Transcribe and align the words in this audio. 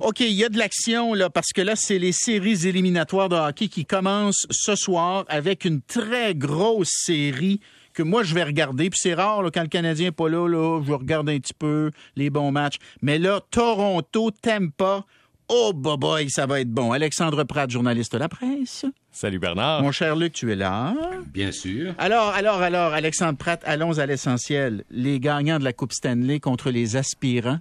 OK, 0.00 0.20
il 0.20 0.32
y 0.32 0.44
a 0.44 0.48
de 0.48 0.58
l'action 0.58 1.14
là 1.14 1.30
parce 1.30 1.52
que 1.54 1.62
là 1.62 1.76
c'est 1.76 1.98
les 1.98 2.10
séries 2.10 2.66
éliminatoires 2.66 3.28
de 3.28 3.36
hockey 3.36 3.68
qui 3.68 3.84
commencent 3.84 4.46
ce 4.50 4.74
soir 4.74 5.24
avec 5.28 5.64
une 5.64 5.80
très 5.82 6.34
grosse 6.34 6.90
série 6.90 7.60
que 7.92 8.02
moi 8.02 8.24
je 8.24 8.34
vais 8.34 8.42
regarder. 8.42 8.90
Puis 8.90 8.98
c'est 9.00 9.14
rare 9.14 9.42
là, 9.42 9.50
quand 9.52 9.62
le 9.62 9.68
Canadien 9.68 10.06
n'est 10.06 10.12
pas 10.12 10.28
là, 10.28 10.48
là, 10.48 10.82
je 10.84 10.92
regarde 10.92 11.28
un 11.28 11.38
petit 11.38 11.54
peu 11.54 11.92
les 12.16 12.28
bons 12.28 12.50
matchs. 12.50 12.78
Mais 13.02 13.18
là, 13.18 13.40
Toronto, 13.52 14.32
Tampa, 14.32 15.04
oh 15.48 15.72
boy, 15.72 15.96
boy 15.96 16.30
ça 16.30 16.46
va 16.46 16.60
être 16.60 16.70
bon. 16.70 16.90
Alexandre 16.90 17.44
Pratt, 17.44 17.70
journaliste 17.70 18.14
de 18.14 18.18
la 18.18 18.28
presse. 18.28 18.84
Salut 19.12 19.38
Bernard. 19.38 19.80
Mon 19.82 19.92
cher 19.92 20.16
Luc, 20.16 20.32
tu 20.32 20.50
es 20.50 20.56
là? 20.56 20.92
Bien 21.32 21.52
sûr. 21.52 21.94
Alors, 21.98 22.30
alors, 22.30 22.60
alors, 22.62 22.92
Alexandre 22.92 23.38
Pratt, 23.38 23.62
allons 23.64 23.96
à 24.00 24.06
l'essentiel. 24.06 24.82
Les 24.90 25.20
gagnants 25.20 25.60
de 25.60 25.64
la 25.64 25.72
Coupe 25.72 25.92
Stanley 25.92 26.40
contre 26.40 26.70
les 26.70 26.96
aspirants. 26.96 27.60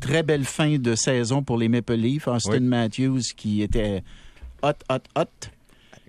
Très 0.00 0.22
belle 0.22 0.44
fin 0.44 0.76
de 0.78 0.94
saison 0.94 1.42
pour 1.42 1.58
les 1.58 1.68
Maple 1.68 1.94
Leafs. 1.94 2.26
Austin 2.28 2.52
Oui. 2.52 2.60
Matthews 2.60 3.20
qui 3.36 3.62
était 3.62 4.02
hot, 4.62 4.72
hot, 4.90 4.98
hot. 5.16 5.24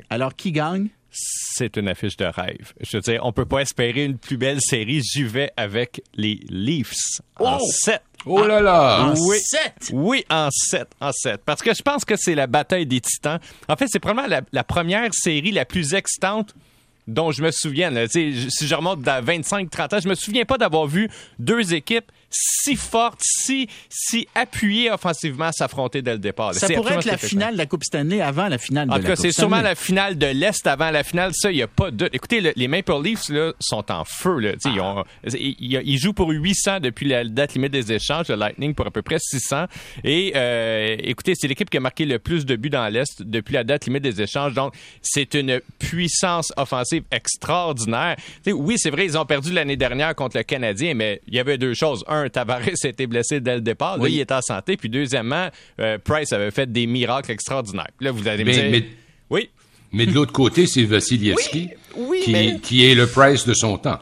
Alors, 0.09 0.35
qui 0.35 0.51
gagne? 0.51 0.87
C'est 1.13 1.75
une 1.75 1.89
affiche 1.89 2.15
de 2.15 2.23
rêve. 2.25 2.73
Je 2.79 2.95
veux 2.97 3.01
dire, 3.01 3.19
on 3.25 3.33
peut 3.33 3.45
pas 3.45 3.59
espérer 3.61 4.05
une 4.05 4.17
plus 4.17 4.37
belle 4.37 4.59
série. 4.61 5.01
J'y 5.03 5.23
vais 5.23 5.51
avec 5.57 6.01
les 6.15 6.39
Leafs 6.49 6.93
en 7.37 7.57
Oh! 7.61 7.67
7. 7.69 8.01
Oh 8.25 8.45
là 8.45 8.61
là! 8.61 9.07
En 9.07 9.15
oui. 9.19 9.37
sept! 9.41 9.89
Oui, 9.91 10.23
en 10.29 10.47
7. 10.51 10.87
En 11.01 11.11
7. 11.11 11.41
Parce 11.45 11.61
que 11.61 11.73
je 11.73 11.81
pense 11.81 12.05
que 12.05 12.15
c'est 12.15 12.35
la 12.35 12.47
bataille 12.47 12.85
des 12.85 13.01
titans. 13.01 13.39
En 13.67 13.75
fait, 13.75 13.87
c'est 13.89 13.99
probablement 13.99 14.29
la, 14.29 14.41
la 14.53 14.63
première 14.63 15.13
série 15.13 15.51
la 15.51 15.65
plus 15.65 15.93
excitante 15.95 16.55
dont 17.07 17.31
je 17.31 17.41
me 17.41 17.51
souviens. 17.51 17.89
là. 17.89 18.07
Si 18.07 18.31
je 18.33 18.73
remonte 18.75 19.05
à 19.07 19.21
25-30 19.21 19.95
ans, 19.95 19.99
je 20.01 20.07
me 20.07 20.15
souviens 20.15 20.45
pas 20.45 20.57
d'avoir 20.57 20.87
vu 20.87 21.09
deux 21.39 21.73
équipes 21.73 22.09
si 22.31 22.75
fortes, 22.75 23.21
si, 23.23 23.67
si 23.89 24.27
appuyées 24.35 24.91
offensivement 24.91 25.51
s'affronter 25.51 26.01
dès 26.01 26.13
le 26.13 26.19
départ. 26.19 26.53
Ça 26.55 26.67
pourrait 26.69 26.95
être 26.95 27.05
la 27.05 27.17
finale 27.17 27.53
de 27.53 27.57
la 27.57 27.65
Coupe 27.65 27.83
Stanley 27.83 28.21
avant 28.21 28.47
la 28.47 28.57
finale 28.57 28.87
de 28.87 28.91
En 28.93 28.95
la 28.95 29.01
tout 29.01 29.07
cas, 29.07 29.15
Coupe 29.15 29.25
c'est 29.25 29.31
sûrement 29.31 29.61
la 29.61 29.75
finale 29.75 30.17
de 30.17 30.27
l'Est 30.27 30.65
avant 30.67 30.91
la 30.91 31.03
finale. 31.03 31.31
Ça, 31.33 31.51
il 31.51 31.55
n'y 31.55 31.61
a 31.61 31.67
pas 31.67 31.91
de. 31.91 32.09
Écoutez, 32.13 32.41
le- 32.41 32.53
les 32.55 32.67
Maple 32.67 32.93
Leafs 33.03 33.29
là, 33.29 33.53
sont 33.59 33.91
en 33.91 34.03
feu. 34.05 34.39
Là. 34.39 34.51
Sais, 34.59 34.69
Ils, 34.69 34.79
ont- 34.79 35.03
ils- 35.23 35.97
jouent 35.97 36.13
pour 36.13 36.29
800 36.29 36.79
depuis 36.79 37.07
la 37.07 37.23
date 37.23 37.53
limite 37.55 37.71
des 37.71 37.91
échanges. 37.91 38.27
Le 38.29 38.35
Lightning 38.35 38.73
pour 38.73 38.87
à 38.87 38.91
peu 38.91 39.01
près 39.01 39.17
600. 39.19 39.65
Et 40.03 40.31
euh, 40.35 40.95
écoutez, 40.99 41.33
c'est 41.35 41.47
l'équipe 41.47 41.69
qui 41.69 41.77
a 41.77 41.79
marqué 41.81 42.05
le 42.05 42.17
plus 42.19 42.45
de 42.45 42.55
buts 42.55 42.69
dans 42.69 42.87
l'Est 42.87 43.21
depuis 43.21 43.53
la 43.53 43.63
date 43.63 43.85
limite 43.85 44.03
des 44.03 44.21
échanges. 44.21 44.53
Donc, 44.53 44.73
c'est 45.01 45.33
une 45.33 45.59
puissance 45.79 46.53
offensive 46.57 47.03
extraordinaire. 47.11 48.15
Tu 48.17 48.23
sais, 48.45 48.51
oui, 48.51 48.75
c'est 48.77 48.89
vrai, 48.89 49.05
ils 49.05 49.17
ont 49.17 49.25
perdu 49.25 49.51
l'année 49.51 49.77
dernière 49.77 50.15
contre 50.15 50.37
le 50.37 50.43
Canadien, 50.43 50.93
mais 50.93 51.21
il 51.27 51.35
y 51.35 51.39
avait 51.39 51.57
deux 51.57 51.73
choses. 51.73 52.03
Un, 52.07 52.20
Tavares 52.29 52.61
a 52.83 52.87
été 52.87 53.07
blessé 53.07 53.39
dès 53.39 53.55
le 53.55 53.61
départ. 53.61 53.97
Là, 53.97 54.03
Oui. 54.03 54.13
il 54.13 54.19
est 54.19 54.31
en 54.31 54.41
santé. 54.41 54.77
Puis 54.77 54.89
deuxièmement, 54.89 55.49
euh, 55.79 55.97
Price 56.03 56.31
avait 56.33 56.51
fait 56.51 56.71
des 56.71 56.85
miracles 56.87 57.31
extraordinaires. 57.31 57.87
Là, 57.99 58.11
vous 58.11 58.27
allez 58.27 58.43
me 58.43 58.49
Mais- 58.49 58.55
dire... 58.55 58.71
mais- 58.71 58.85
Oui. 59.29 59.49
Mais 59.93 60.05
de 60.05 60.11
l'autre 60.13 60.31
côté, 60.33 60.67
c'est 60.67 60.83
Vassilievski 60.83 61.69
Oui, 61.95 62.07
oui, 62.09 62.19
qui, 62.23 62.31
mais- 62.31 62.59
qui 62.61 62.89
est 62.89 62.95
le 62.95 63.07
Price 63.07 63.45
de 63.45 63.53
son 63.53 63.77
temps. 63.77 63.99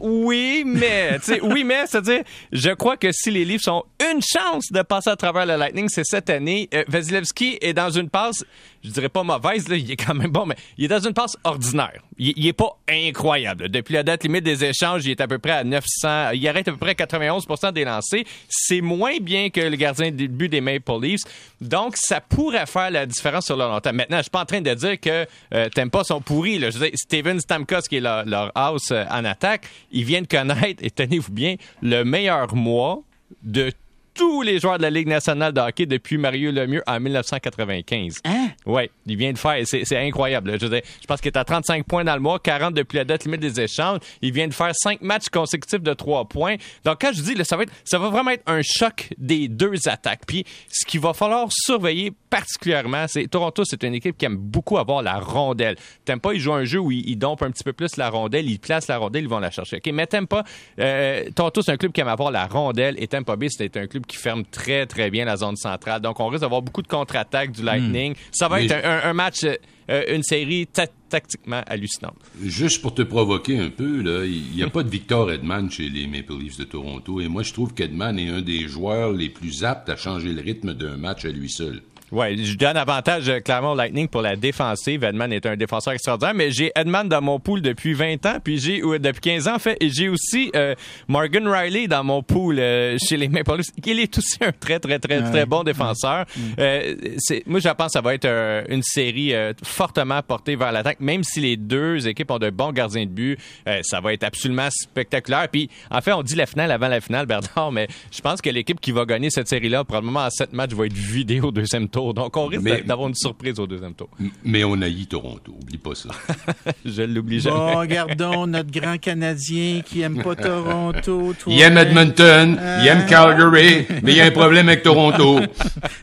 Oui, 0.00 0.62
mais, 0.64 1.18
oui, 1.42 1.64
mais, 1.64 1.84
c'est-à-dire, 1.88 2.22
je 2.52 2.70
crois 2.70 2.96
que 2.96 3.10
si 3.10 3.30
les 3.32 3.44
Leafs 3.44 3.66
ont 3.66 3.82
une 4.12 4.20
chance 4.22 4.70
de 4.70 4.82
passer 4.82 5.10
à 5.10 5.16
travers 5.16 5.46
le 5.46 5.56
Lightning, 5.56 5.88
c'est 5.88 6.04
cette 6.04 6.30
année. 6.30 6.68
Euh, 6.72 6.84
Vasilevski 6.86 7.58
est 7.60 7.72
dans 7.72 7.90
une 7.90 8.08
passe, 8.08 8.44
je 8.84 8.90
dirais 8.90 9.08
pas 9.08 9.24
mauvaise, 9.24 9.68
là, 9.68 9.74
il 9.74 9.90
est 9.90 9.96
quand 9.96 10.14
même 10.14 10.30
bon, 10.30 10.46
mais 10.46 10.54
il 10.76 10.84
est 10.84 10.88
dans 10.88 11.00
une 11.00 11.12
passe 11.14 11.36
ordinaire. 11.42 12.02
Il, 12.18 12.32
il 12.36 12.46
est 12.46 12.52
pas 12.52 12.76
incroyable. 12.88 13.68
Depuis 13.68 13.94
la 13.94 14.02
date 14.02 14.24
limite 14.24 14.44
des 14.44 14.64
échanges, 14.64 15.04
il 15.04 15.12
est 15.12 15.20
à 15.20 15.28
peu 15.28 15.38
près 15.38 15.52
à 15.52 15.64
900, 15.64 16.30
il 16.32 16.48
arrête 16.48 16.68
à 16.68 16.72
peu 16.72 16.78
près 16.78 16.90
à 16.90 16.94
91% 16.94 17.72
des 17.72 17.84
lancers. 17.84 18.24
C'est 18.48 18.80
moins 18.80 19.18
bien 19.20 19.50
que 19.50 19.60
le 19.60 19.76
gardien 19.76 20.10
de 20.10 20.26
but 20.26 20.48
des 20.48 20.60
Maple 20.60 21.00
Leafs. 21.00 21.22
Donc, 21.60 21.94
ça 21.96 22.20
pourrait 22.20 22.66
faire 22.66 22.90
la 22.90 23.06
différence 23.06 23.46
sur 23.46 23.56
le 23.56 23.64
long 23.64 23.80
terme. 23.80 23.96
Maintenant, 23.96 24.18
je 24.18 24.22
suis 24.22 24.30
pas 24.30 24.42
en 24.42 24.46
train 24.46 24.60
de 24.60 24.74
dire 24.74 25.00
que 25.00 25.26
euh, 25.54 25.68
Tampa 25.68 26.04
sont 26.04 26.20
pourris. 26.20 26.58
Là. 26.58 26.70
Je 26.70 26.78
veux 26.78 26.88
dire, 26.88 26.98
Steven 26.98 27.40
Stamkos, 27.40 27.82
qui 27.88 27.96
est 27.96 28.00
leur, 28.00 28.24
leur 28.24 28.52
house 28.54 28.90
euh, 28.90 29.04
en 29.10 29.24
attaque, 29.24 29.66
il 29.90 30.04
vient 30.04 30.22
de 30.22 30.26
connaître, 30.26 30.82
et 30.82 30.90
tenez-vous 30.90 31.32
bien, 31.32 31.56
le 31.82 32.04
meilleur 32.04 32.54
mois 32.54 33.02
de 33.42 33.72
tous 34.14 34.42
les 34.42 34.58
joueurs 34.58 34.78
de 34.78 34.82
la 34.82 34.90
Ligue 34.90 35.06
nationale 35.06 35.52
de 35.52 35.60
hockey 35.60 35.86
depuis 35.86 36.18
Mario 36.18 36.50
Lemieux 36.50 36.82
en 36.86 36.98
1995. 36.98 38.20
Hein? 38.24 38.47
Oui, 38.68 38.90
il 39.06 39.16
vient 39.16 39.32
de 39.32 39.38
faire, 39.38 39.56
c'est 39.64 39.96
incroyable. 39.96 40.52
Je, 40.60 40.66
veux 40.66 40.70
dire, 40.70 40.82
je 41.00 41.06
pense 41.06 41.22
qu'il 41.22 41.32
est 41.32 41.38
à 41.38 41.44
35 41.44 41.86
points 41.86 42.04
dans 42.04 42.14
le 42.14 42.20
mois, 42.20 42.38
40 42.38 42.74
depuis 42.74 42.98
la 42.98 43.04
date 43.04 43.24
limite 43.24 43.40
des 43.40 43.58
échanges. 43.62 44.00
Il 44.20 44.30
vient 44.30 44.46
de 44.46 44.52
faire 44.52 44.72
5 44.74 45.00
matchs 45.00 45.30
consécutifs 45.32 45.80
de 45.80 45.94
3 45.94 46.26
points. 46.26 46.56
Donc 46.84 46.98
quand 47.00 47.10
je 47.14 47.22
dis, 47.22 47.34
là, 47.34 47.44
ça, 47.44 47.56
va 47.56 47.62
être, 47.62 47.72
ça 47.84 47.98
va 47.98 48.10
vraiment 48.10 48.30
être 48.30 48.42
un 48.46 48.60
choc 48.62 49.08
des 49.16 49.48
deux 49.48 49.88
attaques. 49.88 50.26
Puis 50.26 50.44
ce 50.70 50.84
qu'il 50.84 51.00
va 51.00 51.14
falloir 51.14 51.48
surveiller 51.50 52.12
particulièrement, 52.28 53.06
c'est 53.08 53.26
Toronto, 53.26 53.62
c'est 53.64 53.82
une 53.84 53.94
équipe 53.94 54.18
qui 54.18 54.26
aime 54.26 54.36
beaucoup 54.36 54.76
avoir 54.76 55.02
la 55.02 55.18
rondelle. 55.18 55.76
T'aimes 56.04 56.20
pas, 56.20 56.34
ils 56.34 56.40
jouent 56.40 56.52
un 56.52 56.64
jeu 56.64 56.78
où 56.78 56.92
ils, 56.92 57.08
ils 57.08 57.16
dompent 57.16 57.42
un 57.42 57.50
petit 57.50 57.64
peu 57.64 57.72
plus 57.72 57.96
la 57.96 58.10
rondelle, 58.10 58.50
ils 58.50 58.58
placent 58.58 58.88
la 58.88 58.98
rondelle, 58.98 59.22
ils 59.22 59.30
vont 59.30 59.38
la 59.38 59.50
chercher. 59.50 59.76
OK, 59.78 59.90
mais 59.94 60.06
t'aimes 60.06 60.26
pas, 60.26 60.44
euh, 60.78 61.24
Toronto, 61.34 61.62
c'est 61.62 61.72
un 61.72 61.78
club 61.78 61.92
qui 61.92 62.02
aime 62.02 62.08
avoir 62.08 62.30
la 62.30 62.46
rondelle 62.46 62.96
et 62.98 63.08
Tampa 63.08 63.36
Bay, 63.36 63.48
c'est 63.48 63.74
un 63.78 63.86
club 63.86 64.04
qui 64.04 64.18
ferme 64.18 64.44
très, 64.44 64.84
très 64.84 65.10
bien 65.10 65.24
la 65.24 65.36
zone 65.36 65.56
centrale. 65.56 66.02
Donc, 66.02 66.20
on 66.20 66.28
risque 66.28 66.42
d'avoir 66.42 66.60
beaucoup 66.60 66.82
de 66.82 66.88
contre-attaques 66.88 67.52
du 67.52 67.62
Lightning. 67.62 68.14
Ça 68.30 68.48
va 68.48 68.57
Être 68.64 68.84
un, 68.84 68.90
un- 68.90 69.10
un 69.10 69.12
match, 69.12 69.44
euh, 69.44 70.14
une 70.14 70.22
série 70.22 70.66
ta- 70.66 70.86
tactiquement 71.08 71.62
hallucinante. 71.66 72.16
Juste 72.44 72.82
pour 72.82 72.94
te 72.94 73.02
provoquer 73.02 73.58
un 73.58 73.70
peu, 73.70 74.02
là, 74.02 74.24
il 74.26 74.54
n'y 74.54 74.62
a 74.62 74.68
pas 74.68 74.82
de 74.82 74.90
Victor 74.90 75.30
Edman 75.32 75.70
chez 75.70 75.88
les 75.88 76.06
Maple 76.06 76.34
Leafs 76.38 76.58
de 76.58 76.64
Toronto. 76.64 77.20
Et 77.20 77.28
moi, 77.28 77.42
je 77.42 77.52
trouve 77.52 77.72
qu'Edman 77.74 78.18
est 78.18 78.28
un 78.28 78.42
des 78.42 78.68
joueurs 78.68 79.12
les 79.12 79.28
plus 79.30 79.64
aptes 79.64 79.88
à 79.88 79.96
changer 79.96 80.32
le 80.32 80.42
rythme 80.42 80.74
d'un 80.74 80.96
match 80.96 81.24
à 81.24 81.30
lui 81.30 81.48
seul. 81.50 81.82
Ouais, 82.10 82.36
je 82.36 82.56
donne 82.56 82.76
avantage 82.76 83.28
euh, 83.28 83.40
clairement 83.40 83.72
au 83.72 83.76
Lightning 83.76 84.08
pour 84.08 84.22
la 84.22 84.34
défensive. 84.34 85.04
Edman 85.04 85.32
est 85.32 85.44
un 85.44 85.56
défenseur 85.56 85.92
extraordinaire, 85.92 86.34
mais 86.34 86.50
j'ai 86.50 86.72
Edman 86.74 87.06
dans 87.08 87.20
mon 87.20 87.38
pool 87.38 87.60
depuis 87.60 87.92
20 87.92 88.24
ans, 88.24 88.38
puis 88.42 88.58
j'ai 88.58 88.82
ou, 88.82 88.96
depuis 88.96 89.20
15 89.20 89.48
ans 89.48 89.54
en 89.56 89.58
fait, 89.58 89.76
et 89.80 89.90
j'ai 89.90 90.08
aussi 90.08 90.50
euh, 90.56 90.74
Morgan 91.06 91.46
Riley 91.46 91.86
dans 91.86 92.02
mon 92.04 92.22
pool 92.22 92.58
euh, 92.58 92.96
chez 92.98 93.16
les 93.16 93.28
Maple 93.28 93.56
Leafs. 93.58 93.66
Il 93.84 94.00
est 94.00 94.16
aussi 94.16 94.38
un 94.40 94.52
très 94.52 94.78
très 94.78 94.98
très 94.98 95.22
très 95.22 95.44
bon 95.46 95.62
défenseur. 95.64 96.24
Euh, 96.58 96.94
c'est, 97.18 97.42
moi, 97.46 97.60
je 97.60 97.68
pense 97.68 97.86
que 97.88 97.92
ça 97.92 98.00
va 98.00 98.14
être 98.14 98.24
euh, 98.24 98.62
une 98.68 98.82
série 98.82 99.34
euh, 99.34 99.52
fortement 99.62 100.22
portée 100.22 100.56
vers 100.56 100.72
l'attaque, 100.72 101.00
même 101.00 101.22
si 101.24 101.40
les 101.40 101.56
deux 101.56 102.06
équipes 102.08 102.30
ont 102.30 102.38
de 102.38 102.50
bons 102.50 102.72
gardiens 102.72 103.04
de 103.04 103.10
but. 103.10 103.38
euh, 103.66 103.80
ça 103.82 104.00
va 104.00 104.12
être 104.12 104.24
absolument 104.24 104.68
spectaculaire. 104.70 105.48
Puis 105.50 105.68
en 105.90 106.00
fait, 106.00 106.12
on 106.12 106.22
dit 106.22 106.34
la 106.36 106.46
finale 106.46 106.70
avant 106.70 106.88
la 106.88 107.00
finale, 107.00 107.26
Bernard, 107.28 107.72
mais 107.72 107.88
je 108.10 108.20
pense 108.20 108.40
que 108.40 108.50
l'équipe 108.50 108.80
qui 108.80 108.92
va 108.92 109.04
gagner 109.04 109.30
cette 109.30 109.48
série-là, 109.48 109.84
probablement 109.84 110.20
en 110.20 110.30
sept 110.30 110.52
matchs, 110.52 110.72
va 110.72 110.86
être 110.86 110.92
vidée 110.92 111.40
au 111.40 111.50
deuxième 111.50 111.88
tour. 111.88 111.97
Donc, 112.14 112.36
on 112.36 112.46
risque 112.46 112.62
Mais- 112.62 112.82
d'avoir 112.82 113.08
une 113.08 113.14
surprise 113.14 113.58
au 113.58 113.66
deuxième 113.66 113.94
tour. 113.94 114.08
Mais 114.44 114.64
on 114.64 114.80
haït 114.82 115.06
Toronto, 115.06 115.52
oublie 115.60 115.78
pas 115.78 115.94
ça. 115.94 116.08
Je 116.84 117.02
l'oublie 117.02 117.40
jamais. 117.40 117.56
Bon, 117.56 117.78
regardons 117.80 118.46
notre 118.46 118.70
grand 118.70 118.98
Canadien 118.98 119.82
qui 119.84 120.00
aime 120.02 120.22
pas 120.22 120.34
Toronto. 120.36 121.34
toi. 121.38 121.52
Il 121.52 121.60
aime 121.60 121.76
Edmonton, 121.78 122.58
il 122.82 122.86
aime 122.86 123.06
Calgary, 123.06 123.86
mais 124.02 124.12
il 124.12 124.16
y 124.16 124.20
a 124.20 124.26
un 124.26 124.30
problème 124.30 124.68
avec 124.68 124.82
Toronto. 124.82 125.40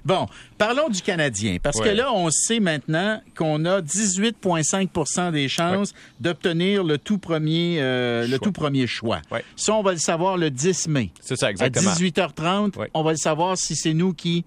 Bon, 0.06 0.28
parlons 0.60 0.88
du 0.90 1.02
Canadien, 1.02 1.58
parce 1.62 1.80
que 1.82 1.90
là, 1.90 2.14
on 2.14 2.30
sait 2.30 2.60
maintenant 2.60 3.20
qu'on 3.36 3.66
a 3.66 3.82
18,5% 3.82 5.32
des 5.32 5.48
chances 5.48 5.94
d'obtenir 6.20 6.84
le 6.84 6.98
tout 6.98 7.18
premier, 7.18 7.78
euh, 7.80 8.22
le 8.24 8.30
Choix. 8.30 8.40
tout 8.40 8.52
premier 8.52 8.86
choix. 8.88 9.22
Ouais. 9.32 9.44
Ça, 9.56 9.74
on 9.74 9.82
va 9.82 9.94
le 9.94 9.98
savoir 9.98 10.38
le 10.38 10.50
10 10.52 10.88
mai. 10.88 11.10
C'est 11.22 11.36
ça, 11.38 11.50
exactement. 11.50 11.90
À 11.90 11.94
18h30, 11.96 12.78
Ouais. 12.78 12.90
on 12.94 13.04
va 13.04 13.12
le 13.12 13.18
savoir 13.18 13.58
si 13.58 13.76
c'est 13.76 13.94
nous 13.94 14.14
qui 14.14 14.46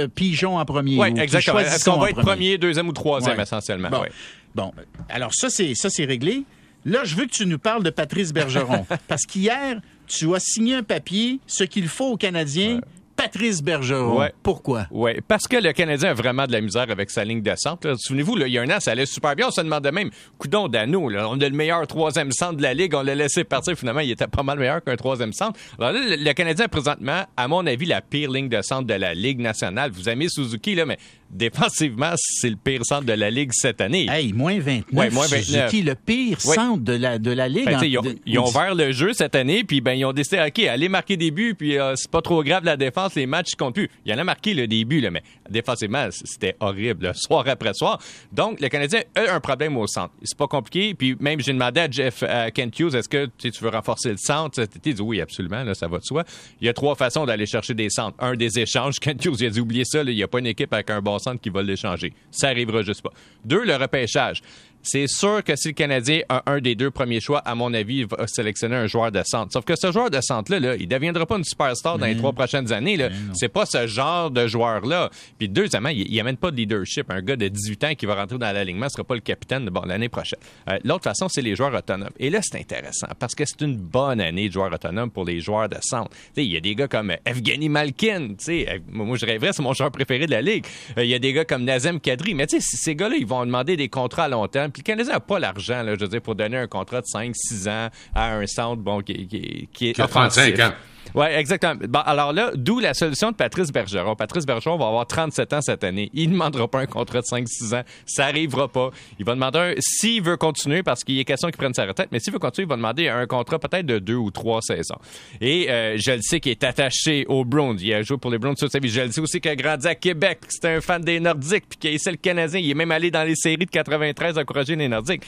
euh, 0.00 0.08
pigeons 0.08 0.58
en 0.58 0.64
premier. 0.64 0.98
Oui, 0.98 1.08
exactement. 1.20 1.58
Est-ce 1.60 1.84
qu'on 1.88 1.98
va 1.98 2.10
être 2.10 2.20
premier, 2.20 2.58
deuxième 2.58 2.88
ou 2.88 2.92
troisième, 2.92 3.36
Ouais. 3.36 3.42
essentiellement? 3.42 3.90
Bon. 3.90 4.00
Ouais. 4.02 4.12
Bon, 4.54 4.72
alors 5.10 5.34
ça 5.34 5.50
c'est 5.50 5.74
ça 5.74 5.90
c'est 5.90 6.04
réglé. 6.06 6.44
Là, 6.86 7.00
je 7.04 7.16
veux 7.16 7.26
que 7.26 7.32
tu 7.32 7.46
nous 7.46 7.58
parles 7.58 7.82
de 7.82 7.90
Patrice 7.90 8.32
Bergeron 8.32 8.86
parce 9.08 9.26
qu'hier, 9.26 9.80
tu 10.06 10.34
as 10.34 10.38
signé 10.40 10.76
un 10.76 10.82
papier 10.82 11.40
ce 11.46 11.64
qu'il 11.64 11.88
faut 11.88 12.12
aux 12.12 12.16
Canadiens, 12.16 12.80
Patrice 13.16 13.62
Bergeron. 13.62 14.18
Ouais. 14.18 14.32
Pourquoi? 14.42 14.86
Oui, 14.90 15.12
parce 15.26 15.48
que 15.48 15.56
le 15.56 15.72
Canadien 15.72 16.10
a 16.10 16.14
vraiment 16.14 16.46
de 16.46 16.52
la 16.52 16.60
misère 16.60 16.90
avec 16.90 17.10
sa 17.10 17.24
ligne 17.24 17.42
de 17.42 17.52
centre. 17.56 17.94
Souvenez-vous, 17.98 18.38
il 18.38 18.48
y 18.48 18.58
a 18.58 18.62
un 18.62 18.70
an, 18.70 18.78
ça 18.78 18.92
allait 18.92 19.06
super 19.06 19.34
bien. 19.34 19.48
On 19.48 19.50
se 19.50 19.60
demandait 19.60 19.92
même, 19.92 20.10
coudon 20.38 20.68
d'anneau, 20.68 21.08
là, 21.08 21.28
on 21.28 21.40
a 21.40 21.48
le 21.48 21.56
meilleur 21.56 21.86
troisième 21.86 22.30
centre 22.30 22.58
de 22.58 22.62
la 22.62 22.74
Ligue. 22.74 22.94
On 22.94 23.02
l'a 23.02 23.14
laissé 23.14 23.44
partir. 23.44 23.76
Finalement, 23.76 24.00
il 24.00 24.10
était 24.10 24.26
pas 24.26 24.42
mal 24.42 24.58
meilleur 24.58 24.84
qu'un 24.84 24.96
troisième 24.96 25.32
centre. 25.32 25.58
Alors 25.78 25.92
là, 25.92 26.00
le, 26.00 26.22
le 26.22 26.32
Canadien, 26.34 26.68
présentement, 26.68 27.24
à 27.36 27.48
mon 27.48 27.66
avis, 27.66 27.86
la 27.86 28.00
pire 28.02 28.30
ligne 28.30 28.48
de 28.48 28.60
centre 28.62 28.86
de 28.86 28.94
la 28.94 29.14
Ligue 29.14 29.40
nationale. 29.40 29.90
Vous 29.90 30.08
aimez 30.08 30.28
Suzuki, 30.28 30.74
là, 30.74 30.84
mais 30.84 30.98
défensivement, 31.30 32.12
c'est 32.16 32.50
le 32.50 32.56
pire 32.56 32.84
centre 32.84 33.04
de 33.04 33.12
la 33.12 33.30
Ligue 33.30 33.50
cette 33.52 33.80
année. 33.80 34.06
Hey, 34.10 34.32
moins 34.32 34.58
29. 34.58 34.84
Ouais, 34.92 35.10
moins 35.10 35.26
29. 35.26 35.44
Suzuki, 35.70 35.82
le 35.82 35.94
pire 35.94 36.38
Ouais. 36.46 36.54
centre 36.54 36.82
de 36.82 36.92
la 36.92 37.18
de 37.18 37.30
la 37.30 37.48
ligue. 37.48 37.66
Ben, 37.66 37.78
en- 37.78 37.82
ils, 37.82 37.98
ont, 37.98 38.02
ils 38.26 38.38
ont 38.38 38.48
ouvert 38.48 38.74
le 38.74 38.92
jeu 38.92 39.12
cette 39.12 39.34
année, 39.34 39.64
puis 39.64 39.80
ben 39.80 39.92
ils 39.92 40.04
ont 40.04 40.12
décidé, 40.12 40.42
ok, 40.46 40.58
allez 40.64 40.88
marquer 40.88 41.16
des 41.16 41.30
buts, 41.30 41.54
puis 41.56 41.78
euh, 41.78 41.94
c'est 41.96 42.10
pas 42.10 42.22
trop 42.22 42.42
grave 42.42 42.64
la 42.64 42.76
défense, 42.76 42.86
défense, 42.86 43.14
les 43.16 43.26
matchs 43.26 43.56
comptent 43.58 43.74
plus. 43.74 43.90
Il 44.04 44.12
y 44.12 44.14
en 44.14 44.18
a 44.18 44.22
marqué 44.24 44.54
le 44.54 44.68
début, 44.68 45.00
là, 45.00 45.10
mais 45.10 45.22
défensivement, 45.50 46.06
c'était 46.12 46.54
horrible, 46.60 47.10
soir 47.16 47.44
après 47.48 47.74
soir. 47.74 47.98
Donc, 48.32 48.60
le 48.60 48.68
Canadien 48.68 49.00
a 49.16 49.34
un 49.34 49.40
problème 49.40 49.76
au 49.76 49.86
centre. 49.88 50.14
C'est 50.22 50.38
pas 50.38 50.46
compliqué. 50.46 50.94
Puis 50.94 51.16
même, 51.18 51.40
j'ai 51.40 51.52
demandé 51.52 51.80
à 51.80 51.90
Jeff 51.90 52.22
à 52.22 52.50
Kent 52.52 52.78
Hughes, 52.78 52.94
est-ce 52.94 53.08
que 53.08 53.26
tu 53.38 53.50
veux 53.60 53.70
renforcer 53.70 54.10
le 54.10 54.16
centre? 54.18 54.64
Il 54.84 54.94
dit 54.94 55.02
oui, 55.02 55.20
absolument, 55.20 55.64
là, 55.64 55.74
ça 55.74 55.88
va 55.88 55.98
de 55.98 56.04
soi. 56.04 56.24
Il 56.60 56.66
y 56.66 56.70
a 56.70 56.72
trois 56.72 56.94
façons 56.94 57.26
d'aller 57.26 57.46
chercher 57.46 57.74
des 57.74 57.90
centres. 57.90 58.16
Un, 58.20 58.34
des 58.36 58.58
échanges. 58.60 58.98
Kent 59.00 59.24
Hughes, 59.24 59.36
il 59.40 59.46
a 59.46 59.50
dit, 59.50 59.60
oubliez 59.60 59.84
ça, 59.84 60.02
il 60.02 60.14
n'y 60.14 60.22
a 60.22 60.28
pas 60.28 60.38
une 60.38 60.46
équipe 60.46 60.72
avec 60.72 60.90
un 60.90 61.00
bon 61.02 61.15
centre 61.18 61.40
qui 61.40 61.50
va 61.50 61.62
l'échanger. 61.62 62.12
Ça 62.30 62.48
arrivera 62.48 62.82
juste 62.82 63.02
pas. 63.02 63.12
Deux, 63.44 63.64
le 63.64 63.76
repêchage 63.76 64.42
c'est 64.86 65.08
sûr 65.08 65.42
que 65.42 65.56
si 65.56 65.68
le 65.68 65.74
Canadien 65.74 66.20
a 66.28 66.42
un 66.46 66.60
des 66.60 66.76
deux 66.76 66.90
premiers 66.92 67.20
choix, 67.20 67.40
à 67.40 67.54
mon 67.54 67.74
avis, 67.74 67.98
il 67.98 68.06
va 68.06 68.26
sélectionner 68.26 68.76
un 68.76 68.86
joueur 68.86 69.10
de 69.10 69.20
centre. 69.24 69.52
Sauf 69.52 69.64
que 69.64 69.74
ce 69.74 69.90
joueur 69.90 70.10
de 70.10 70.20
centre-là, 70.20 70.60
là, 70.60 70.76
il 70.76 70.86
deviendra 70.86 71.26
pas 71.26 71.36
une 71.36 71.44
superstar 71.44 71.98
dans 71.98 72.06
les 72.06 72.16
trois 72.16 72.32
prochaines 72.32 72.72
années. 72.72 72.96
Là. 72.96 73.08
C'est 73.34 73.48
pas 73.48 73.66
ce 73.66 73.86
genre 73.86 74.30
de 74.30 74.46
joueur-là. 74.46 75.10
Puis 75.38 75.48
deuxièmement, 75.48 75.88
il, 75.88 76.10
il 76.12 76.20
amène 76.20 76.36
pas 76.36 76.50
de 76.50 76.56
leadership. 76.56 77.10
Un 77.10 77.20
gars 77.20 77.36
de 77.36 77.48
18 77.48 77.84
ans 77.84 77.94
qui 77.94 78.06
va 78.06 78.14
rentrer 78.14 78.38
dans 78.38 78.52
l'alignement 78.52 78.88
sera 78.88 79.02
pas 79.02 79.14
le 79.14 79.20
capitaine 79.20 79.64
de 79.64 79.70
bon, 79.70 79.82
l'année 79.82 80.08
prochaine. 80.08 80.38
Euh, 80.68 80.78
l'autre 80.84 81.04
façon, 81.04 81.28
c'est 81.28 81.42
les 81.42 81.56
joueurs 81.56 81.74
autonomes. 81.74 82.10
Et 82.18 82.30
là, 82.30 82.38
c'est 82.42 82.58
intéressant 82.58 83.08
parce 83.18 83.34
que 83.34 83.44
c'est 83.44 83.60
une 83.62 83.76
bonne 83.76 84.20
année 84.20 84.48
de 84.48 84.52
joueurs 84.52 84.72
autonomes 84.72 85.10
pour 85.10 85.24
les 85.24 85.40
joueurs 85.40 85.68
de 85.68 85.78
centre. 85.80 86.10
Il 86.36 86.44
y 86.44 86.56
a 86.56 86.60
des 86.60 86.74
gars 86.76 86.88
comme 86.88 87.12
Evgeny 87.24 87.68
Malkin. 87.68 88.34
sais, 88.38 88.80
moi, 88.90 89.16
je 89.16 89.26
rêverais, 89.26 89.52
c'est 89.52 89.62
mon 89.62 89.72
joueur 89.72 89.90
préféré 89.90 90.26
de 90.26 90.30
la 90.30 90.42
Ligue. 90.42 90.64
Il 90.96 91.06
y 91.06 91.14
a 91.14 91.18
des 91.18 91.32
gars 91.32 91.44
comme 91.44 91.64
Nazem 91.64 92.00
Kadri. 92.00 92.34
Mais 92.34 92.46
ces 92.48 92.94
gars-là, 92.94 93.16
ils 93.18 93.26
vont 93.26 93.44
demander 93.44 93.76
des 93.76 93.88
contrats 93.88 94.24
à 94.24 94.28
long 94.28 94.46
terme. 94.46 94.70
Puis 94.76 94.82
le 94.82 94.92
Canadien 94.92 95.14
n'a 95.14 95.20
pas 95.20 95.38
l'argent, 95.38 95.82
je 95.86 96.04
veux 96.04 96.08
dire, 96.08 96.20
pour 96.20 96.34
donner 96.34 96.58
un 96.58 96.66
contrat 96.66 97.00
de 97.00 97.06
5-6 97.06 97.66
ans 97.66 97.88
à 98.14 98.34
un 98.34 98.46
centre 98.46 98.82
bon, 98.82 99.00
qui, 99.00 99.26
qui, 99.26 99.70
qui 99.72 99.88
est. 99.88 99.92
Qui 99.94 100.02
a 100.02 100.06
35 100.06 100.60
ans. 100.60 100.72
Oui, 101.14 101.26
exactement. 101.26 101.74
Alors 102.04 102.32
là, 102.32 102.50
d'où 102.54 102.80
la 102.80 102.94
solution 102.94 103.30
de 103.30 103.36
Patrice 103.36 103.72
Bergeron. 103.72 104.16
Patrice 104.16 104.46
Bergeron 104.46 104.76
va 104.76 104.86
avoir 104.86 105.06
37 105.06 105.52
ans 105.52 105.60
cette 105.60 105.84
année. 105.84 106.10
Il 106.12 106.28
ne 106.28 106.32
demandera 106.34 106.68
pas 106.68 106.80
un 106.80 106.86
contrat 106.86 107.20
de 107.20 107.26
5-6 107.26 107.74
ans. 107.74 107.82
Ça 108.04 108.26
n'arrivera 108.26 108.68
pas. 108.68 108.90
Il 109.18 109.24
va 109.24 109.34
demander 109.34 109.58
un, 109.58 109.74
s'il 109.78 110.22
veut 110.22 110.36
continuer, 110.36 110.82
parce 110.82 111.04
qu'il 111.04 111.18
est 111.18 111.24
question 111.24 111.48
qu'il 111.48 111.56
prenne 111.56 111.74
sa 111.74 111.86
retraite, 111.86 112.08
mais 112.12 112.18
s'il 112.18 112.32
veut 112.32 112.38
continuer, 112.38 112.66
il 112.66 112.68
va 112.68 112.76
demander 112.76 113.08
un 113.08 113.26
contrat 113.26 113.58
peut-être 113.58 113.86
de 113.86 113.98
deux 113.98 114.16
ou 114.16 114.30
trois 114.30 114.60
saisons. 114.62 114.98
Et 115.40 115.70
euh, 115.70 115.96
je 115.98 116.12
le 116.12 116.22
sais 116.22 116.40
qu'il 116.40 116.52
est 116.52 116.64
attaché 116.64 117.24
aux 117.28 117.44
Browns. 117.44 117.78
Il 117.80 117.92
a 117.94 118.02
joué 118.02 118.16
pour 118.18 118.30
les 118.30 118.38
Browns 118.38 118.56
toute 118.56 118.72
sa 118.72 118.78
vie. 118.78 118.88
Je 118.88 119.00
le 119.00 119.12
sais 119.12 119.20
aussi 119.20 119.40
qu'il 119.40 119.50
a 119.50 119.56
grandi 119.56 119.86
à 119.86 119.94
Québec, 119.94 120.40
c'est 120.48 120.76
un 120.76 120.80
fan 120.80 121.02
des 121.02 121.20
Nordiques, 121.20 121.64
puis 121.68 121.78
qu'il 121.78 121.94
est 121.94 122.06
le 122.06 122.16
Canadien. 122.16 122.60
Il 122.60 122.70
est 122.70 122.74
même 122.74 122.90
allé 122.90 123.10
dans 123.10 123.24
les 123.24 123.36
séries 123.36 123.56
de 123.56 123.70
93 123.70 124.38
encourager 124.38 124.76
les 124.76 124.88
Nordiques. 124.88 125.22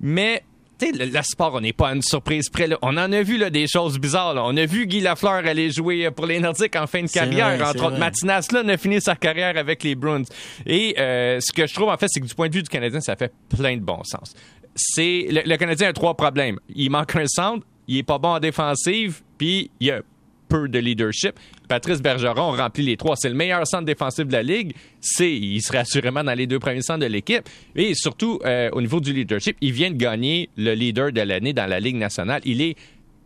Mais 0.00 0.42
le, 0.90 1.22
sport, 1.22 1.54
on 1.54 1.60
n'est 1.60 1.72
pas 1.72 1.88
à 1.88 1.94
une 1.94 2.02
surprise 2.02 2.48
près. 2.48 2.68
On 2.82 2.96
en 2.96 3.12
a 3.12 3.22
vu 3.22 3.36
là, 3.36 3.50
des 3.50 3.66
choses 3.68 3.98
bizarres. 3.98 4.34
On 4.36 4.56
a 4.56 4.66
vu 4.66 4.86
Guy 4.86 5.00
Lafleur 5.00 5.46
aller 5.46 5.70
jouer 5.70 6.10
pour 6.10 6.26
les 6.26 6.40
Nordiques 6.40 6.76
en 6.76 6.86
fin 6.86 7.02
de 7.02 7.10
carrière. 7.10 7.60
Entre 7.68 7.84
autres, 7.84 7.98
Matinas 7.98 8.48
là, 8.52 8.60
a 8.66 8.76
fini 8.76 9.00
sa 9.00 9.14
carrière 9.14 9.56
avec 9.56 9.82
les 9.82 9.94
Bruins. 9.94 10.22
Et 10.66 10.94
euh, 10.98 11.38
ce 11.40 11.52
que 11.52 11.66
je 11.66 11.74
trouve, 11.74 11.88
en 11.88 11.96
fait, 11.96 12.06
c'est 12.08 12.20
que 12.20 12.26
du 12.26 12.34
point 12.34 12.48
de 12.48 12.54
vue 12.54 12.62
du 12.62 12.68
Canadien, 12.68 13.00
ça 13.00 13.16
fait 13.16 13.32
plein 13.48 13.76
de 13.76 13.82
bon 13.82 14.02
sens. 14.04 14.34
C'est 14.74 15.26
le, 15.30 15.42
le 15.44 15.56
Canadien 15.56 15.88
a 15.88 15.92
trois 15.92 16.16
problèmes. 16.16 16.58
Il 16.74 16.90
manque 16.90 17.14
un 17.16 17.26
centre, 17.26 17.66
il 17.86 17.98
est 17.98 18.02
pas 18.02 18.18
bon 18.18 18.30
en 18.30 18.40
défensive, 18.40 19.20
puis 19.38 19.70
il 19.80 19.88
y 19.88 19.90
a 19.90 20.00
de 20.52 20.78
leadership. 20.78 21.32
Patrice 21.68 22.00
Bergeron 22.02 22.52
remplit 22.52 22.84
les 22.84 22.96
trois. 22.96 23.16
C'est 23.16 23.28
le 23.28 23.34
meilleur 23.34 23.66
centre 23.66 23.84
défensif 23.84 24.26
de 24.26 24.32
la 24.32 24.42
Ligue. 24.42 24.74
C'est, 25.00 25.32
il 25.32 25.60
serait 25.62 25.78
assurément 25.78 26.22
dans 26.22 26.34
les 26.34 26.46
deux 26.46 26.58
premiers 26.58 26.82
centres 26.82 27.00
de 27.00 27.06
l'équipe. 27.06 27.48
Et 27.74 27.94
surtout, 27.94 28.38
euh, 28.44 28.68
au 28.72 28.80
niveau 28.80 29.00
du 29.00 29.12
leadership, 29.12 29.56
il 29.60 29.72
vient 29.72 29.90
de 29.90 29.96
gagner 29.96 30.50
le 30.56 30.74
leader 30.74 31.12
de 31.12 31.20
l'année 31.20 31.52
dans 31.52 31.66
la 31.66 31.80
Ligue 31.80 31.96
nationale. 31.96 32.42
Il 32.44 32.60
est 32.60 32.76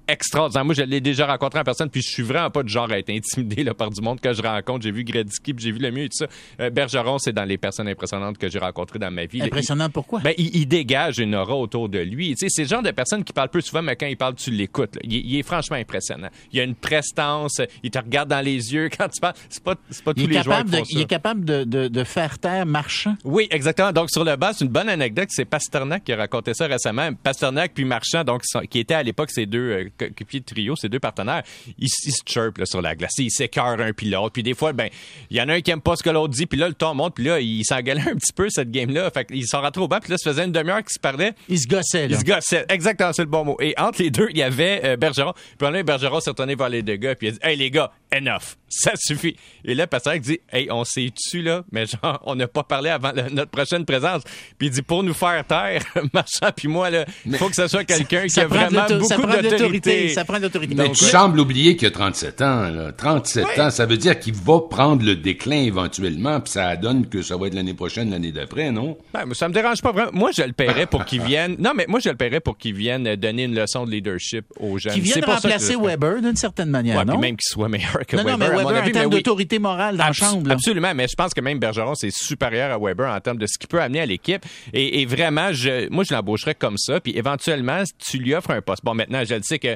extraordinaire. 0.08 0.64
Moi, 0.64 0.74
je 0.74 0.82
l'ai 0.82 1.00
déjà 1.00 1.26
rencontré 1.26 1.60
en 1.60 1.64
personne, 1.64 1.90
puis 1.90 2.02
je 2.02 2.10
suis 2.10 2.22
vraiment 2.22 2.50
pas 2.50 2.62
de 2.62 2.68
genre 2.68 2.90
à 2.90 2.98
être 2.98 3.10
intimidé 3.10 3.64
là, 3.64 3.74
par 3.74 3.90
du 3.90 4.00
monde 4.00 4.20
que 4.20 4.32
je 4.32 4.42
rencontre. 4.42 4.84
J'ai 4.84 4.90
vu 4.90 5.04
Gretzky, 5.04 5.54
puis 5.54 5.64
j'ai 5.64 5.72
vu 5.72 5.78
le 5.78 5.90
mieux 5.90 6.04
et 6.04 6.08
tout 6.08 6.18
ça. 6.18 6.26
Euh, 6.60 6.70
Bergeron, 6.70 7.18
c'est 7.18 7.32
dans 7.32 7.44
les 7.44 7.58
personnes 7.58 7.88
impressionnantes 7.88 8.38
que 8.38 8.48
j'ai 8.48 8.58
rencontrées 8.58 8.98
dans 8.98 9.10
ma 9.10 9.26
vie. 9.26 9.42
Impressionnant, 9.42 9.90
pourquoi? 9.90 10.20
Ben, 10.20 10.34
il, 10.38 10.66
dégage 10.66 11.18
une 11.18 11.34
aura 11.34 11.54
autour 11.54 11.88
de 11.88 11.98
lui. 11.98 12.30
Tu 12.34 12.40
sais, 12.40 12.46
c'est 12.48 12.62
le 12.62 12.68
genre 12.68 12.82
de 12.82 12.90
personne 12.90 13.22
qui 13.24 13.32
parle 13.32 13.48
peu 13.48 13.60
souvent, 13.60 13.82
mais 13.82 13.96
quand 13.96 14.06
il 14.06 14.16
parle, 14.16 14.34
tu 14.34 14.50
l'écoutes. 14.50 14.98
Il, 15.02 15.12
il, 15.12 15.38
est 15.38 15.42
franchement 15.42 15.76
impressionnant. 15.76 16.28
Il 16.52 16.60
a 16.60 16.64
une 16.64 16.74
prestance, 16.74 17.60
il 17.82 17.90
te 17.90 17.98
regarde 17.98 18.28
dans 18.28 18.44
les 18.44 18.74
yeux 18.74 18.88
quand 18.98 19.08
tu 19.08 19.20
parles. 19.20 19.34
C'est 19.48 19.62
pas, 19.62 19.74
pas 20.04 20.14
tous 20.14 20.26
les 20.26 20.42
joueurs 20.42 20.64
qui 20.64 20.76
font 20.76 20.84
Il 20.90 21.00
est 21.00 21.06
capable 21.06 21.44
de, 21.44 21.64
de, 21.64 21.88
de, 21.88 22.04
faire 22.04 22.38
taire 22.38 22.66
Marchand. 22.66 23.16
Oui, 23.24 23.46
exactement. 23.50 23.92
Donc, 23.92 24.10
sur 24.10 24.24
le 24.24 24.36
bas, 24.36 24.52
c'est 24.52 24.64
une 24.64 24.70
bonne 24.70 24.88
anecdote. 24.88 25.28
C'est 25.30 25.44
Pasternak 25.44 26.04
qui 26.04 26.12
a 26.12 26.16
raconté 26.16 26.54
ça 26.54 26.66
récemment. 26.66 27.10
Pasternak 27.14 27.72
puis 27.74 27.84
Marchand, 27.84 28.24
donc, 28.24 28.42
qui 28.70 28.78
étaient 28.78 28.94
à 28.94 29.02
l'époque 29.02 29.30
ces 29.30 29.46
deux 29.46 29.88
euh, 30.02 30.08
de 30.08 30.38
trio, 30.40 30.76
ces 30.76 30.88
deux 30.88 31.00
partenaires, 31.00 31.42
ils, 31.78 31.88
se 31.88 32.20
chirpent 32.26 32.64
sur 32.64 32.82
la 32.82 32.94
glace. 32.94 33.12
Ils 33.18 33.30
s'écœurent 33.30 33.80
un 33.80 33.92
puis 33.92 34.08
l'autre. 34.08 34.32
Puis 34.32 34.42
des 34.42 34.54
fois, 34.54 34.72
ben, 34.72 34.88
il 35.30 35.36
y 35.36 35.40
en 35.40 35.48
a 35.48 35.54
un 35.54 35.60
qui 35.60 35.70
aime 35.70 35.80
pas 35.80 35.96
ce 35.96 36.02
que 36.02 36.10
l'autre 36.10 36.34
dit, 36.34 36.46
puis 36.46 36.58
là, 36.58 36.68
le 36.68 36.74
ton 36.74 36.94
monte, 36.94 37.14
puis 37.14 37.24
là, 37.24 37.40
il 37.40 37.64
s'engueulait 37.64 38.08
un 38.10 38.16
petit 38.16 38.32
peu, 38.32 38.48
cette 38.50 38.70
game-là. 38.70 39.10
Fait 39.10 39.24
qu'ils 39.24 39.46
sont 39.46 39.60
rentrés 39.60 39.80
au 39.80 39.88
banc, 39.88 39.98
puis 40.00 40.10
là, 40.10 40.18
ça 40.18 40.30
faisait 40.30 40.44
une 40.44 40.52
demi-heure 40.52 40.82
qu'ils 40.82 40.94
se 40.94 41.00
parlaient. 41.00 41.34
Ils 41.48 41.60
se 41.60 41.66
gossaient, 41.66 42.08
là. 42.08 42.16
Ils 42.16 42.20
se 42.20 42.24
gossaient. 42.24 42.66
Exactement, 42.68 43.12
c'est 43.12 43.22
le 43.22 43.28
bon 43.28 43.44
mot. 43.44 43.56
Et 43.60 43.74
entre 43.78 44.02
les 44.02 44.10
deux, 44.10 44.28
il 44.30 44.38
y 44.38 44.42
avait 44.42 44.80
euh, 44.84 44.96
Bergeron. 44.96 45.32
Puis 45.58 45.70
là, 45.70 45.82
Bergeron 45.82 46.20
s'est 46.20 46.30
retourné 46.30 46.54
vers 46.54 46.68
les 46.68 46.82
deux 46.82 46.96
gars, 46.96 47.14
puis 47.14 47.28
il 47.28 47.30
a 47.30 47.32
dit, 47.32 47.38
hey, 47.42 47.56
les 47.56 47.70
gars, 47.70 47.92
enough. 48.14 48.56
Ça 48.68 48.92
suffit. 48.96 49.36
Et 49.64 49.74
là, 49.74 49.86
Patrick 49.86 50.22
dit, 50.22 50.40
hey, 50.52 50.68
on 50.70 50.84
s'est 50.84 51.12
tu 51.16 51.42
là, 51.42 51.62
mais 51.70 51.86
genre, 51.86 52.20
on 52.24 52.34
n'a 52.34 52.48
pas 52.48 52.62
parlé 52.62 52.90
avant 52.90 53.12
notre 53.30 53.50
prochaine 53.50 53.84
présence. 53.84 54.22
Puis 54.58 54.68
il 54.68 54.70
dit, 54.70 54.82
pour 54.82 55.02
nous 55.02 55.14
faire 55.14 55.44
taire, 55.46 55.82
Marchand 56.12 56.50
puis 56.54 56.68
moi, 56.68 56.90
là, 56.90 57.04
il 57.24 57.36
faut 57.36 57.48
que 57.48 57.54
ce 57.54 57.68
soit 57.68 57.84
quelqu'un 57.84 58.26
qui 58.26 58.40
a 58.40 58.46
vraiment 58.46 58.86
beaucoup 58.86 59.26
d'autorité. 59.26 59.85
Ça 60.14 60.24
prend 60.24 60.38
de 60.38 60.42
l'autorité. 60.42 60.74
Mais 60.74 60.90
tu 60.90 61.04
sembles 61.04 61.40
oublier 61.40 61.76
qu'il 61.76 61.88
a 61.88 61.90
37 61.90 62.42
ans, 62.42 62.68
là. 62.68 62.92
37 62.92 63.58
ans, 63.58 63.70
ça 63.70 63.86
veut 63.86 63.96
dire 63.96 64.18
qu'il 64.18 64.34
va 64.34 64.60
prendre 64.68 65.04
le 65.04 65.16
déclin 65.16 65.62
éventuellement, 65.62 66.40
puis 66.40 66.52
ça 66.52 66.76
donne 66.76 67.06
que 67.08 67.22
ça 67.22 67.36
va 67.36 67.46
être 67.46 67.54
l'année 67.54 67.74
prochaine, 67.74 68.10
l'année 68.10 68.32
d'après, 68.32 68.70
non? 68.70 68.96
Ben, 69.12 69.24
ça 69.34 69.48
me 69.48 69.54
dérange 69.54 69.82
pas 69.82 69.92
vraiment. 69.92 70.12
Moi, 70.12 70.30
je 70.36 70.42
le 70.42 70.52
paierais 70.52 70.86
pour 70.86 71.04
qu'il 71.04 71.22
vienne. 71.26 71.56
Non, 71.58 71.72
mais 71.74 71.86
moi, 71.88 72.00
je 72.00 72.08
le 72.08 72.16
paierais 72.16 72.40
pour 72.40 72.56
qu'il 72.56 72.74
vienne 72.74 73.16
donner 73.16 73.44
une 73.44 73.54
leçon 73.54 73.84
de 73.84 73.90
leadership 73.90 74.46
aux 74.60 74.78
jeunes. 74.78 74.94
Qu'il 74.94 75.02
vienne 75.02 75.24
remplacer 75.24 75.76
Weber 75.76 76.20
d'une 76.22 76.36
certaine 76.36 76.70
manière, 76.70 76.98
ouais, 76.98 77.04
non? 77.04 77.18
même 77.18 77.36
qu'il 77.36 77.48
soit 77.48 77.68
meilleur 77.68 78.04
que 78.06 78.16
non, 78.16 78.24
Weber. 78.24 78.38
Non, 78.38 78.54
mais 78.54 78.64
Weber, 78.64 78.88
en 78.88 78.90
termes 78.90 79.10
d'autorité 79.10 79.58
morale 79.58 79.96
dans 79.96 80.06
la 80.06 80.12
chambre. 80.12 80.50
Absolument, 80.50 80.94
mais 80.94 81.06
je 81.08 81.14
pense 81.14 81.34
que 81.34 81.40
même 81.40 81.58
Bergeron, 81.58 81.94
c'est 81.94 82.12
supérieur 82.12 82.72
à 82.72 82.78
Weber 82.78 83.10
en 83.10 83.20
termes 83.20 83.38
de 83.38 83.46
ce 83.46 83.58
qu'il 83.58 83.68
peut 83.68 83.80
amener 83.80 84.00
à 84.00 84.06
l'équipe. 84.06 84.44
Et, 84.72 85.02
et, 85.02 85.06
vraiment, 85.06 85.52
je, 85.52 85.88
moi, 85.90 86.04
je 86.08 86.14
l'embaucherais 86.14 86.54
comme 86.54 86.78
ça. 86.78 87.00
Puis 87.00 87.16
éventuellement, 87.16 87.82
tu 87.98 88.18
lui 88.18 88.34
offres 88.34 88.50
un 88.50 88.60
poste. 88.60 88.84
Bon, 88.84 88.94
maintenant, 88.94 89.22
je 89.24 89.34
le 89.34 89.42
sais 89.42 89.58
que 89.58 89.75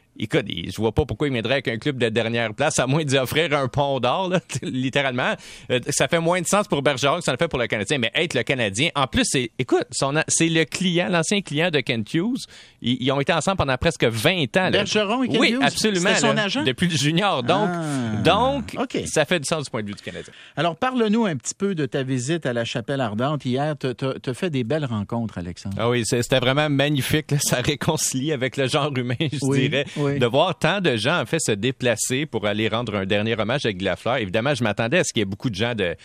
écoute, 0.19 0.45
je 0.47 0.75
vois 0.77 0.91
pas 0.91 1.05
pourquoi 1.05 1.27
il 1.27 1.33
viendrait 1.33 1.55
avec 1.55 1.67
un 1.67 1.77
club 1.77 1.97
de 1.97 2.09
dernière 2.09 2.53
place, 2.53 2.79
à 2.79 2.87
moins 2.87 3.03
d'y 3.03 3.17
offrir 3.17 3.53
un 3.53 3.67
pont 3.67 3.99
d'or, 3.99 4.33
littéralement. 4.61 5.33
Euh, 5.71 5.79
ça 5.89 6.07
fait 6.07 6.19
moins 6.19 6.41
de 6.41 6.47
sens 6.47 6.67
pour 6.67 6.81
Bergeron 6.81 7.17
que 7.17 7.23
ça 7.23 7.31
le 7.31 7.37
fait 7.37 7.47
pour 7.47 7.59
le 7.59 7.67
Canadien, 7.67 7.97
mais 7.97 8.11
être 8.15 8.33
le 8.33 8.43
Canadien, 8.43 8.89
en 8.95 9.07
plus, 9.07 9.25
c'est, 9.25 9.51
écoute, 9.57 9.85
c'est 10.27 10.49
le 10.49 10.65
client, 10.65 11.07
l'ancien 11.09 11.41
client 11.41 11.69
de 11.69 11.79
Kent 11.79 12.13
Hughes. 12.13 12.45
Ils, 12.81 13.11
ont 13.11 13.19
été 13.19 13.33
ensemble 13.33 13.57
pendant 13.57 13.77
presque 13.77 14.05
20 14.05 14.57
ans. 14.57 14.71
Bergeron 14.71 15.23
et 15.23 15.27
Kent 15.27 15.39
Oui, 15.39 15.57
absolument. 15.61 16.15
son 16.15 16.37
agent? 16.37 16.63
Depuis 16.63 16.87
le 16.87 16.95
junior. 16.95 17.43
Donc, 17.43 17.69
ah. 17.71 18.21
donc 18.23 18.77
ça 19.05 19.25
fait 19.25 19.39
du 19.39 19.45
sens 19.45 19.65
du 19.65 19.69
point 19.69 19.81
de 19.81 19.87
vue 19.87 19.93
du 19.93 20.01
Canadien. 20.01 20.33
Alors, 20.55 20.75
parle-nous 20.75 21.25
un 21.25 21.35
petit 21.35 21.55
peu 21.55 21.75
de 21.75 21.85
ta 21.85 22.03
visite 22.03 22.45
à 22.45 22.53
la 22.53 22.65
Chapelle 22.65 23.01
Ardente 23.01 23.45
hier. 23.45 23.75
Tu 23.77 23.87
as 23.87 24.33
fait 24.33 24.49
des 24.49 24.63
belles 24.63 24.85
rencontres, 24.85 25.37
Alexandre. 25.37 25.75
Ah 25.79 25.89
oui, 25.89 26.03
c'était 26.05 26.39
vraiment 26.39 26.69
magnifique. 26.69 27.33
Ça 27.41 27.57
réconcilie 27.61 28.31
avec 28.31 28.57
le 28.57 28.67
genre 28.67 28.91
humain, 28.95 29.15
je 29.19 29.53
dirais 29.53 29.85
de 30.09 30.25
voir 30.25 30.57
tant 30.57 30.81
de 30.81 30.95
gens 30.95 31.19
en 31.19 31.25
fait 31.25 31.39
se 31.39 31.51
déplacer 31.51 32.25
pour 32.25 32.45
aller 32.45 32.67
rendre 32.67 32.95
un 32.95 33.05
dernier 33.05 33.39
hommage 33.39 33.65
à 33.65 33.73
Guy 33.73 33.85
Lafleur. 33.85 34.17
Évidemment, 34.17 34.53
je 34.53 34.63
m'attendais 34.63 34.99
à 34.99 35.03
ce 35.03 35.13
qu'il 35.13 35.21
y 35.21 35.23
ait 35.23 35.25
beaucoup 35.25 35.49
de 35.49 35.55
gens 35.55 35.75
de 35.75 35.95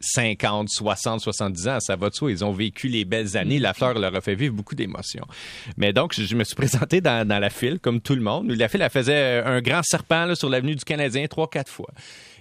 50, 0.00 0.68
60, 0.68 1.20
70 1.20 1.68
ans. 1.68 1.80
Ça 1.80 1.96
va 1.96 2.10
de 2.10 2.14
soi. 2.14 2.30
Ils 2.30 2.44
ont 2.44 2.52
vécu 2.52 2.88
les 2.88 3.04
belles 3.04 3.36
années. 3.36 3.58
Lafleur 3.58 3.98
leur 3.98 4.14
a 4.14 4.20
fait 4.20 4.34
vivre 4.34 4.54
beaucoup 4.54 4.74
d'émotions. 4.74 5.26
Mais 5.76 5.92
donc, 5.92 6.14
je, 6.14 6.34
me 6.34 6.44
suis 6.44 6.54
présenté 6.54 7.00
dans, 7.00 7.26
la 7.28 7.50
file, 7.50 7.78
comme 7.80 8.00
tout 8.00 8.14
le 8.14 8.22
monde. 8.22 8.50
La 8.50 8.68
file, 8.68 8.82
elle 8.82 8.90
faisait 8.90 9.42
un 9.44 9.60
grand 9.60 9.82
serpent 9.82 10.34
sur 10.34 10.48
l'avenue 10.48 10.74
du 10.74 10.84
Canadien 10.84 11.26
trois, 11.26 11.48
quatre 11.48 11.70
fois. 11.70 11.90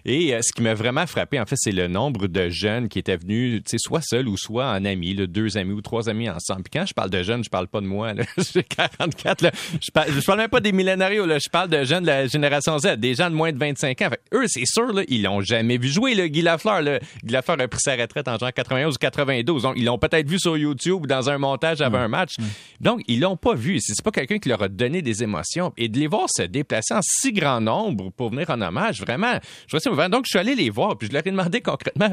Et 0.06 0.34
euh, 0.34 0.42
ce 0.42 0.54
qui 0.54 0.62
m'a 0.62 0.76
vraiment 0.76 1.08
frappé, 1.08 1.40
en 1.40 1.46
fait, 1.46 1.56
c'est 1.58 1.72
le 1.72 1.88
nombre 1.88 2.28
de 2.28 2.50
jeunes 2.50 2.88
qui 2.88 3.00
étaient 3.00 3.18
venus, 3.18 3.64
tu 3.64 3.72
sais, 3.72 3.78
soit 3.80 4.02
seuls 4.02 4.28
ou 4.28 4.38
soit 4.38 4.68
en 4.68 4.86
amis, 4.86 5.16
deux 5.16 5.58
amis 5.58 5.74
ou 5.74 5.82
trois 5.82 6.10
amis 6.10 6.30
ensemble. 6.30 6.64
Puis 6.64 6.80
quand 6.80 6.86
je 6.86 6.94
parle 6.94 7.10
de 7.10 7.24
jeunes, 7.24 7.44
je 7.44 7.50
parle 7.50 7.68
pas 7.68 7.82
de 7.82 7.88
moi. 7.88 8.14
J'ai 8.54 8.64
44. 8.64 9.42
Là. 9.42 9.52
Je, 9.82 9.92
parle, 9.92 10.12
je 10.12 10.24
parle 10.24 10.40
même 10.40 10.50
pas 10.50 10.60
des 10.60 10.72
millénarios. 10.72 11.26
Là. 11.26 11.40
Je 11.40 11.50
parle 11.50 11.70
de 11.70 11.84
jeunes 11.84 12.04
de 12.04 12.08
la 12.08 12.28
génération 12.28 12.78
Z, 12.78 12.98
des 12.98 13.16
gens 13.16 13.30
de 13.30 13.36
moins 13.36 13.52
de 13.52 13.58
25 13.58 14.02
ans. 14.04 14.10
Fait, 14.10 14.22
eux, 14.34 14.46
c'est 14.48 14.66
sûr, 14.66 14.94
là, 14.94 15.02
ils 15.08 15.24
l'ont 15.24 15.42
jamais 15.42 15.78
vu 15.78 15.88
jouer. 15.88 16.14
Là, 16.14 16.28
Guy 16.28 16.42
Lafleur, 16.42 16.82
là. 16.82 17.00
Guy 17.24 17.34
Lafleur 17.34 17.60
a 17.60 17.68
pris 17.68 17.80
sa 17.82 17.96
retraite 17.96 18.28
en 18.28 18.38
genre 18.38 18.54
91 18.54 18.94
ou 18.94 18.98
92. 18.98 19.64
Donc, 19.64 19.74
ils 19.76 19.86
l'ont 19.86 19.98
peut-être 19.98 20.30
vu 20.30 20.40
sur 20.40 20.56
YouTube 20.56 21.02
ou 21.04 21.08
dans 21.08 21.30
un 21.30 21.40
montage 21.40 21.82
avant 21.82 22.00
un 22.00 22.08
match. 22.08 22.36
Donc, 22.80 23.02
ils 23.08 23.20
l'ont 23.20 23.38
pas 23.38 23.56
vu. 23.56 23.80
C'est 23.80 24.04
pas 24.04 24.12
quelqu'un 24.12 24.38
qui 24.38 24.50
leur 24.50 24.62
a 24.62 24.68
donné 24.68 25.02
des 25.02 25.24
émotions. 25.24 25.74
Et 25.78 25.90
de 25.90 25.98
les 25.98 26.08
voir 26.08 26.28
se 26.30 26.44
déplacer 26.44 26.94
en 26.94 27.02
si 27.02 27.34
grand 27.34 27.60
nombre 27.60 28.12
pour 28.12 28.30
venir 28.30 28.50
en 28.52 28.62
hommage, 28.62 29.02
vraiment, 29.02 29.40
je 29.68 29.72
vois 29.72 29.80
ça, 29.80 29.95
avant. 30.00 30.10
Donc, 30.10 30.26
je 30.26 30.30
suis 30.32 30.40
allé 30.40 30.56
les 30.56 30.70
voir, 30.70 30.98
puis 30.98 31.08
je 31.08 31.14
leur 31.14 31.26
ai 31.26 31.32
demandé 31.32 31.62
concrètement, 31.62 32.10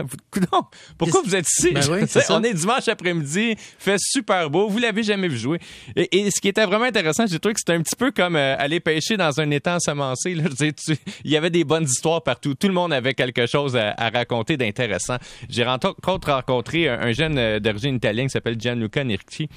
pourquoi 0.99 1.21
vous 1.25 1.35
êtes 1.35 1.47
ici? 1.49 1.73
Ben 1.73 1.83
oui, 1.91 2.01
on 2.31 2.43
est 2.43 2.55
dimanche 2.55 2.89
après-midi, 2.89 3.55
fait 3.79 3.97
super 3.99 4.49
beau, 4.51 4.69
vous 4.69 4.79
l'avez 4.79 5.03
jamais 5.03 5.29
vu 5.29 5.37
jouer. 5.39 5.59
Et, 5.97 6.19
et 6.21 6.31
ce 6.31 6.41
qui 6.41 6.49
était 6.49 6.65
vraiment 6.65 6.85
intéressant, 6.87 7.27
j'ai 7.27 7.39
trouvé 7.39 7.55
que 7.55 7.61
c'était 7.61 7.75
un 7.75 7.83
petit 7.83 7.97
peu 7.97 8.11
comme 8.11 8.37
euh, 8.37 8.57
aller 8.59 8.81
pêcher 8.81 9.17
dans 9.17 9.41
un 9.41 9.51
étang 9.51 9.79
semencé. 9.81 10.35
Là. 10.35 10.45
Je 10.45 10.49
veux 10.49 10.55
dire, 10.55 10.73
tu- 10.75 10.97
il 11.25 11.31
y 11.31 11.37
avait 11.37 11.51
des 11.51 11.65
bonnes 11.65 11.85
histoires 11.85 12.23
partout. 12.23 12.55
Tout 12.55 12.69
le 12.69 12.75
monde 12.75 12.93
avait 12.93 13.15
quelque 13.15 13.47
chose 13.47 13.77
à, 13.77 13.95
à 13.97 14.11
raconter 14.11 14.57
d'intéressant. 14.57 15.17
J'ai 15.49 15.65
rencontré, 15.65 16.33
rencontré 16.33 16.89
un, 16.89 17.01
un 17.01 17.13
jeune 17.13 17.39
euh, 17.39 17.61
d'origine 17.61 17.97
italienne 17.97 18.27
qui 18.27 18.33
s'appelle 18.33 18.59
Gianluca 18.61 19.03
Nirchi. 19.05 19.49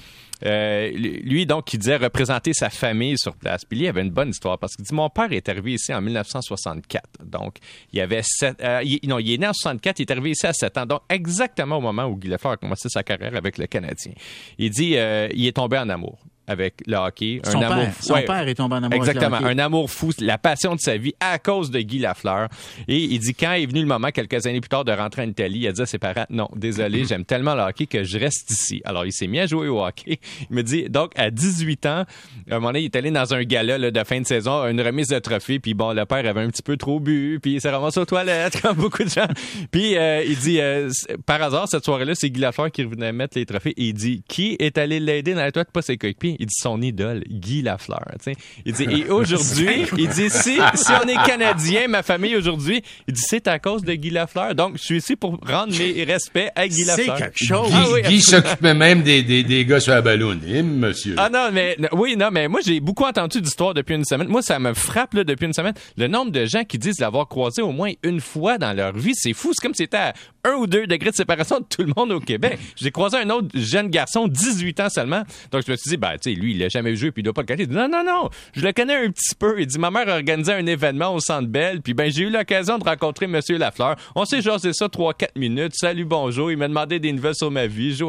Euh, 0.44 0.90
lui, 0.90 1.46
donc, 1.46 1.64
qui 1.64 1.78
disait 1.78 1.96
représenter 1.96 2.52
sa 2.52 2.68
famille 2.68 3.16
sur 3.16 3.34
place. 3.36 3.64
Puis 3.64 3.78
lui, 3.78 3.86
il 3.86 3.88
avait 3.88 4.02
une 4.02 4.10
bonne 4.10 4.28
histoire 4.28 4.58
parce 4.58 4.76
qu'il 4.76 4.84
dit 4.84 4.92
Mon 4.94 5.08
père 5.08 5.32
est 5.32 5.48
arrivé 5.48 5.72
ici 5.72 5.94
en 5.94 6.02
1964. 6.02 7.04
Donc, 7.24 7.56
il 7.92 8.00
avait 8.00 8.15
euh, 8.62 8.82
il- 8.84 9.00
non, 9.08 9.18
il 9.18 9.32
est 9.32 9.38
né 9.38 9.46
en 9.46 9.52
64, 9.52 9.98
il 9.98 10.02
est 10.02 10.10
arrivé 10.10 10.30
ici 10.30 10.46
à 10.46 10.52
7 10.52 10.78
ans. 10.78 10.86
Donc, 10.86 11.00
exactement 11.08 11.78
au 11.78 11.80
moment 11.80 12.04
où 12.06 12.16
Guy 12.16 12.28
Lafleur 12.28 12.52
a 12.52 12.56
commencé 12.56 12.88
sa 12.88 13.02
carrière 13.02 13.34
avec 13.36 13.58
le 13.58 13.66
Canadien. 13.66 14.12
Il 14.58 14.70
dit 14.70 14.96
euh, 14.96 15.28
Il 15.34 15.46
est 15.46 15.52
tombé 15.56 15.78
en 15.78 15.88
amour 15.88 16.18
avec 16.46 16.82
le 16.86 16.96
hockey. 16.96 17.40
Son 17.44 17.58
un 17.58 17.62
amour 17.62 17.84
père, 17.84 17.94
son 18.00 18.14
ouais. 18.14 18.24
père 18.24 18.48
est 18.48 18.54
tombé 18.54 18.74
en 18.74 18.78
amour 18.78 18.92
avec 18.92 19.02
le 19.02 19.08
Exactement, 19.08 19.36
hockey. 19.38 19.50
un 19.50 19.58
amour 19.58 19.90
fou, 19.90 20.10
la 20.20 20.38
passion 20.38 20.74
de 20.74 20.80
sa 20.80 20.96
vie 20.96 21.14
à 21.20 21.38
cause 21.38 21.70
de 21.70 21.80
Guy 21.80 21.98
Lafleur. 21.98 22.48
Et 22.88 22.98
il 22.98 23.18
dit 23.18 23.34
quand 23.34 23.52
est 23.52 23.66
venu 23.66 23.80
le 23.80 23.86
moment, 23.86 24.10
quelques 24.10 24.46
années 24.46 24.60
plus 24.60 24.68
tard, 24.68 24.84
de 24.84 24.92
rentrer 24.92 25.22
en 25.22 25.28
Italie, 25.28 25.60
il 25.60 25.68
a 25.68 25.72
dit 25.72 25.82
à 25.82 25.86
ses 25.86 25.98
parents, 25.98 26.26
non, 26.30 26.48
désolé, 26.54 27.04
j'aime 27.08 27.24
tellement 27.24 27.54
le 27.54 27.62
hockey 27.62 27.86
que 27.86 28.04
je 28.04 28.18
reste 28.18 28.50
ici. 28.50 28.82
Alors, 28.84 29.04
il 29.04 29.12
s'est 29.12 29.26
mis 29.26 29.40
à 29.40 29.46
jouer 29.46 29.68
au 29.68 29.84
hockey. 29.84 30.18
Il 30.50 30.56
me 30.56 30.62
dit, 30.62 30.88
donc, 30.88 31.12
à 31.16 31.30
18 31.30 31.86
ans, 31.86 31.88
à 31.88 32.04
un 32.50 32.54
moment 32.54 32.68
donné, 32.68 32.80
il 32.80 32.84
est 32.86 32.96
allé 32.96 33.10
dans 33.10 33.34
un 33.34 33.42
gala 33.42 33.78
là, 33.78 33.90
de 33.90 34.04
fin 34.04 34.20
de 34.20 34.26
saison, 34.26 34.66
une 34.66 34.80
remise 34.80 35.08
de 35.08 35.18
trophée, 35.18 35.58
puis 35.58 35.74
bon, 35.74 35.92
le 35.92 36.04
père 36.06 36.26
avait 36.26 36.42
un 36.42 36.50
petit 36.50 36.62
peu 36.62 36.76
trop 36.76 37.00
bu, 37.00 37.38
puis 37.42 37.54
il 37.54 37.60
s'est 37.60 37.70
ramassé 37.70 38.00
aux 38.00 38.04
toilettes, 38.04 38.60
comme 38.62 38.76
beaucoup 38.76 39.04
de 39.04 39.08
gens. 39.08 39.28
Puis 39.70 39.96
euh, 39.96 40.24
il 40.24 40.36
dit, 40.36 40.60
euh, 40.60 40.90
par 41.24 41.42
hasard, 41.42 41.68
cette 41.68 41.84
soirée-là, 41.84 42.14
c'est 42.14 42.30
Guy 42.30 42.40
Lafleur 42.40 42.70
qui 42.70 42.84
revenait 42.84 43.12
mettre 43.12 43.36
les 43.38 43.46
trophées, 43.46 43.74
et 43.76 43.88
il 43.88 43.94
dit, 43.94 44.22
qui 44.28 44.56
est 44.58 44.78
allé 44.78 45.00
l'aider 45.00 45.34
dans 45.34 45.40
la 45.40 45.52
toilette, 45.52 45.72
pas 45.72 45.82
ses 45.82 45.96
coéquipiers? 45.96 46.35
Il 46.38 46.46
dit, 46.46 46.54
son 46.56 46.80
idole, 46.82 47.22
Guy 47.28 47.62
Lafleur. 47.62 48.04
tu 48.22 48.32
sais. 48.32 48.36
Il 48.64 48.72
dit, 48.72 48.84
et 48.84 49.08
aujourd'hui, 49.10 49.86
il 49.98 50.08
dit, 50.08 50.30
si, 50.30 50.58
si 50.74 50.92
on 50.92 51.08
est 51.08 51.26
Canadien, 51.26 51.88
ma 51.88 52.02
famille 52.02 52.36
aujourd'hui, 52.36 52.82
il 53.08 53.14
dit, 53.14 53.22
c'est 53.26 53.46
à 53.48 53.58
cause 53.58 53.82
de 53.82 53.92
Guy 53.94 54.10
Lafleur. 54.10 54.54
Donc, 54.54 54.76
je 54.78 54.82
suis 54.82 54.96
ici 54.98 55.16
pour 55.16 55.38
rendre 55.46 55.76
mes 55.78 56.04
respects 56.04 56.50
à 56.54 56.68
Guy 56.68 56.84
C'est 56.84 57.06
Lafleur. 57.06 57.16
quelque 57.18 57.44
chose. 57.44 57.68
Guy, 57.70 57.74
Ah 57.76 57.86
oui, 57.92 58.02
Guy 58.02 58.20
s'occupait 58.20 58.74
même 58.74 59.02
des, 59.02 59.22
des, 59.22 59.42
des 59.42 59.64
gars 59.64 59.80
sur 59.80 59.92
la 59.92 60.02
ballonne, 60.02 60.40
monsieur. 60.62 61.14
Ah 61.18 61.28
non, 61.30 61.48
mais 61.52 61.76
oui, 61.92 62.16
non, 62.16 62.28
mais 62.32 62.48
moi 62.48 62.60
j'ai 62.64 62.80
beaucoup 62.80 63.04
entendu 63.04 63.40
d'histoires 63.40 63.74
depuis 63.74 63.94
une 63.94 64.04
semaine. 64.04 64.28
Moi, 64.28 64.42
ça 64.42 64.58
me 64.58 64.74
frappe 64.74 65.14
là, 65.14 65.24
depuis 65.24 65.46
une 65.46 65.52
semaine. 65.52 65.74
Le 65.96 66.06
nombre 66.08 66.30
de 66.32 66.44
gens 66.44 66.64
qui 66.64 66.78
disent 66.78 67.00
l'avoir 67.00 67.28
croisé 67.28 67.62
au 67.62 67.72
moins 67.72 67.92
une 68.02 68.20
fois 68.20 68.58
dans 68.58 68.72
leur 68.72 68.92
vie, 68.96 69.12
c'est 69.14 69.32
fou. 69.32 69.52
C'est 69.54 69.62
comme 69.66 69.74
si 69.74 69.82
c'était 69.84 69.96
à 69.96 70.12
un 70.44 70.54
ou 70.54 70.66
deux 70.66 70.86
degrés 70.86 71.10
de 71.10 71.16
séparation 71.16 71.60
de 71.60 71.64
tout 71.68 71.82
le 71.82 71.92
monde 71.96 72.12
au 72.12 72.20
Québec. 72.20 72.58
J'ai 72.76 72.90
croisé 72.90 73.16
un 73.18 73.30
autre 73.30 73.48
jeune 73.54 73.88
garçon, 73.88 74.28
18 74.28 74.80
ans 74.80 74.88
seulement. 74.88 75.22
Donc 75.50 75.62
je 75.66 75.72
me 75.72 75.76
suis 75.76 75.90
dit, 75.90 75.96
ben 75.96 76.14
tu 76.22 76.25
lui, 76.34 76.54
il 76.54 76.62
a 76.62 76.68
jamais 76.68 76.96
joué 76.96 77.10
puis 77.10 77.20
il 77.20 77.24
doit 77.24 77.32
pas 77.32 77.42
le 77.42 77.46
connaître. 77.46 77.70
Il 77.70 77.76
non, 77.76 77.88
non, 77.88 78.04
non, 78.04 78.30
je 78.54 78.62
le 78.62 78.72
connais 78.72 78.94
un 78.94 79.10
petit 79.10 79.34
peu. 79.34 79.60
Il 79.60 79.66
dit, 79.66 79.78
ma 79.78 79.90
mère 79.90 80.08
organisait 80.08 80.54
un 80.54 80.66
événement 80.66 81.14
au 81.14 81.20
Centre 81.20 81.48
Bell, 81.48 81.80
puis 81.82 81.94
ben 81.94 82.10
j'ai 82.10 82.24
eu 82.24 82.30
l'occasion 82.30 82.78
de 82.78 82.84
rencontrer 82.84 83.26
Monsieur 83.26 83.58
Lafleur. 83.58 83.96
On 84.14 84.24
s'est 84.24 84.42
jasé 84.42 84.72
ça 84.72 84.86
3-4 84.86 85.28
minutes. 85.36 85.74
Salut, 85.74 86.04
bonjour. 86.04 86.50
Il 86.50 86.58
m'a 86.58 86.68
demandé 86.68 86.98
des 86.98 87.12
nouvelles 87.12 87.34
sur 87.34 87.50
ma 87.50 87.66
vie. 87.66 87.94
Je 87.94 88.04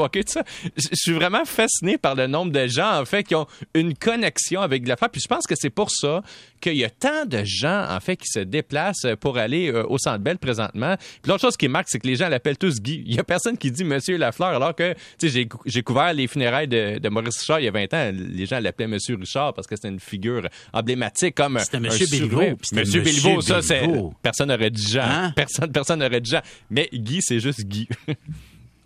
suis 0.94 1.14
vraiment 1.14 1.46
fasciné 1.46 1.98
par 1.98 2.16
le 2.16 2.28
nombre 2.28 2.52
de 2.52 2.68
gens, 2.68 3.00
en 3.00 3.06
fait, 3.06 3.24
qui 3.24 3.36
ont 3.36 3.48
une 3.74 3.96
connexion 3.96 4.62
avec 4.62 4.88
Lafleur. 4.88 5.10
Puis 5.10 5.22
je 5.22 5.28
pense 5.28 5.46
que 5.48 5.56
c'est 5.56 5.70
pour 5.70 5.92
ça 5.92 6.22
qu'il 6.60 6.76
y 6.76 6.84
a 6.84 6.90
tant 6.90 7.26
de 7.26 7.44
gens, 7.44 7.86
en 7.90 8.00
fait, 8.00 8.16
qui 8.18 8.28
se 8.28 8.40
déplacent 8.40 9.06
pour 9.20 9.38
aller 9.38 9.72
euh, 9.72 9.84
au 9.88 9.98
Centre 9.98 10.20
Bell 10.20 10.38
présentement. 10.38 10.96
Puis 11.22 11.30
l'autre 11.30 11.42
chose 11.42 11.58
qui 11.58 11.68
marque, 11.68 11.88
c'est 11.90 12.00
que 12.00 12.08
les 12.08 12.16
gens 12.16 12.30
l'appellent 12.30 12.58
tous 12.58 12.82
Guy. 12.82 13.04
Il 13.06 13.16
y 13.16 13.20
a 13.20 13.24
personne 13.24 13.58
qui 13.58 13.72
dit 13.72 13.84
Monsieur 13.84 14.18
Lafleur, 14.18 14.50
alors 14.50 14.76
que, 14.76 14.94
tu 14.94 14.98
sais, 15.20 15.30
j'ai, 15.30 15.48
cou- 15.48 15.62
j'ai 15.66 15.82
couvert 15.84 16.14
les 16.14 16.28
funérailles 16.28 16.68
de, 16.68 17.00
de 17.00 17.10
Maurice 17.10 17.40
Richard 17.40 17.60
il 17.60 17.66
y 17.66 17.68
a 17.68 17.72
20 17.72 17.94
ans. 17.94 18.12
Les 18.14 18.46
gens 18.46 18.60
l'appelaient 18.60 18.88
Monsieur 18.88 19.16
Richard 19.16 19.54
parce 19.54 19.68
que 19.68 19.76
c'était 19.76 19.90
une 19.90 20.00
figure 20.00 20.48
emblématique 20.74 21.36
comme 21.36 21.60
C'était 21.60 21.80
Monsieur. 21.80 22.08
Béliveau, 22.10 22.42
Monsieur 22.42 22.76
Monsieur 22.76 23.02
Béliveau, 23.02 23.42
ça, 23.42 23.62
c'est... 23.62 23.88
Personne 24.22 24.50
n'aurait 24.50 24.70
dit 24.72 24.86
Jean. 24.92 25.02
Hein? 25.04 25.34
Personne, 25.36 25.72
personne 25.72 26.00
n'aurait 26.00 26.22
dit 26.22 26.32
Jean. 26.32 26.42
Mais 26.70 26.90
Guy, 26.94 27.20
c'est 27.22 27.40
juste 27.40 27.62
Guy. 27.66 27.88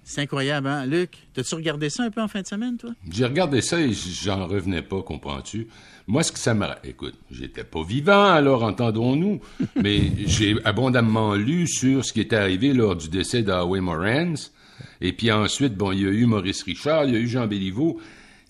C'est 0.03 0.21
incroyable, 0.21 0.67
hein? 0.67 0.85
Luc, 0.85 1.11
t'as-tu 1.33 1.55
regardé 1.55 1.89
ça 1.89 2.03
un 2.03 2.11
peu 2.11 2.21
en 2.21 2.27
fin 2.27 2.41
de 2.41 2.47
semaine, 2.47 2.77
toi? 2.77 2.91
J'ai 3.09 3.25
regardé 3.25 3.61
ça 3.61 3.79
et 3.79 3.91
j'en 3.93 4.47
revenais 4.47 4.81
pas, 4.81 5.01
comprends-tu? 5.01 5.67
Moi, 6.07 6.23
ce 6.23 6.31
que 6.31 6.39
ça 6.39 6.53
m'a... 6.53 6.79
Écoute, 6.83 7.15
j'étais 7.29 7.63
pas 7.63 7.83
vivant, 7.83 8.25
alors 8.25 8.63
entendons-nous, 8.63 9.39
mais 9.75 10.11
j'ai 10.25 10.55
abondamment 10.65 11.35
lu 11.35 11.67
sur 11.67 12.03
ce 12.03 12.13
qui 12.13 12.21
était 12.21 12.35
arrivé 12.35 12.73
lors 12.73 12.95
du 12.95 13.09
décès 13.09 13.43
d'Howie 13.43 13.81
Morans. 13.81 14.35
Et 14.99 15.13
puis 15.13 15.31
ensuite, 15.31 15.75
bon, 15.75 15.91
il 15.91 16.01
y 16.01 16.05
a 16.05 16.09
eu 16.09 16.25
Maurice 16.25 16.63
Richard, 16.63 17.05
il 17.05 17.13
y 17.13 17.17
a 17.17 17.19
eu 17.19 17.27
Jean 17.27 17.47
Béliveau. 17.47 17.99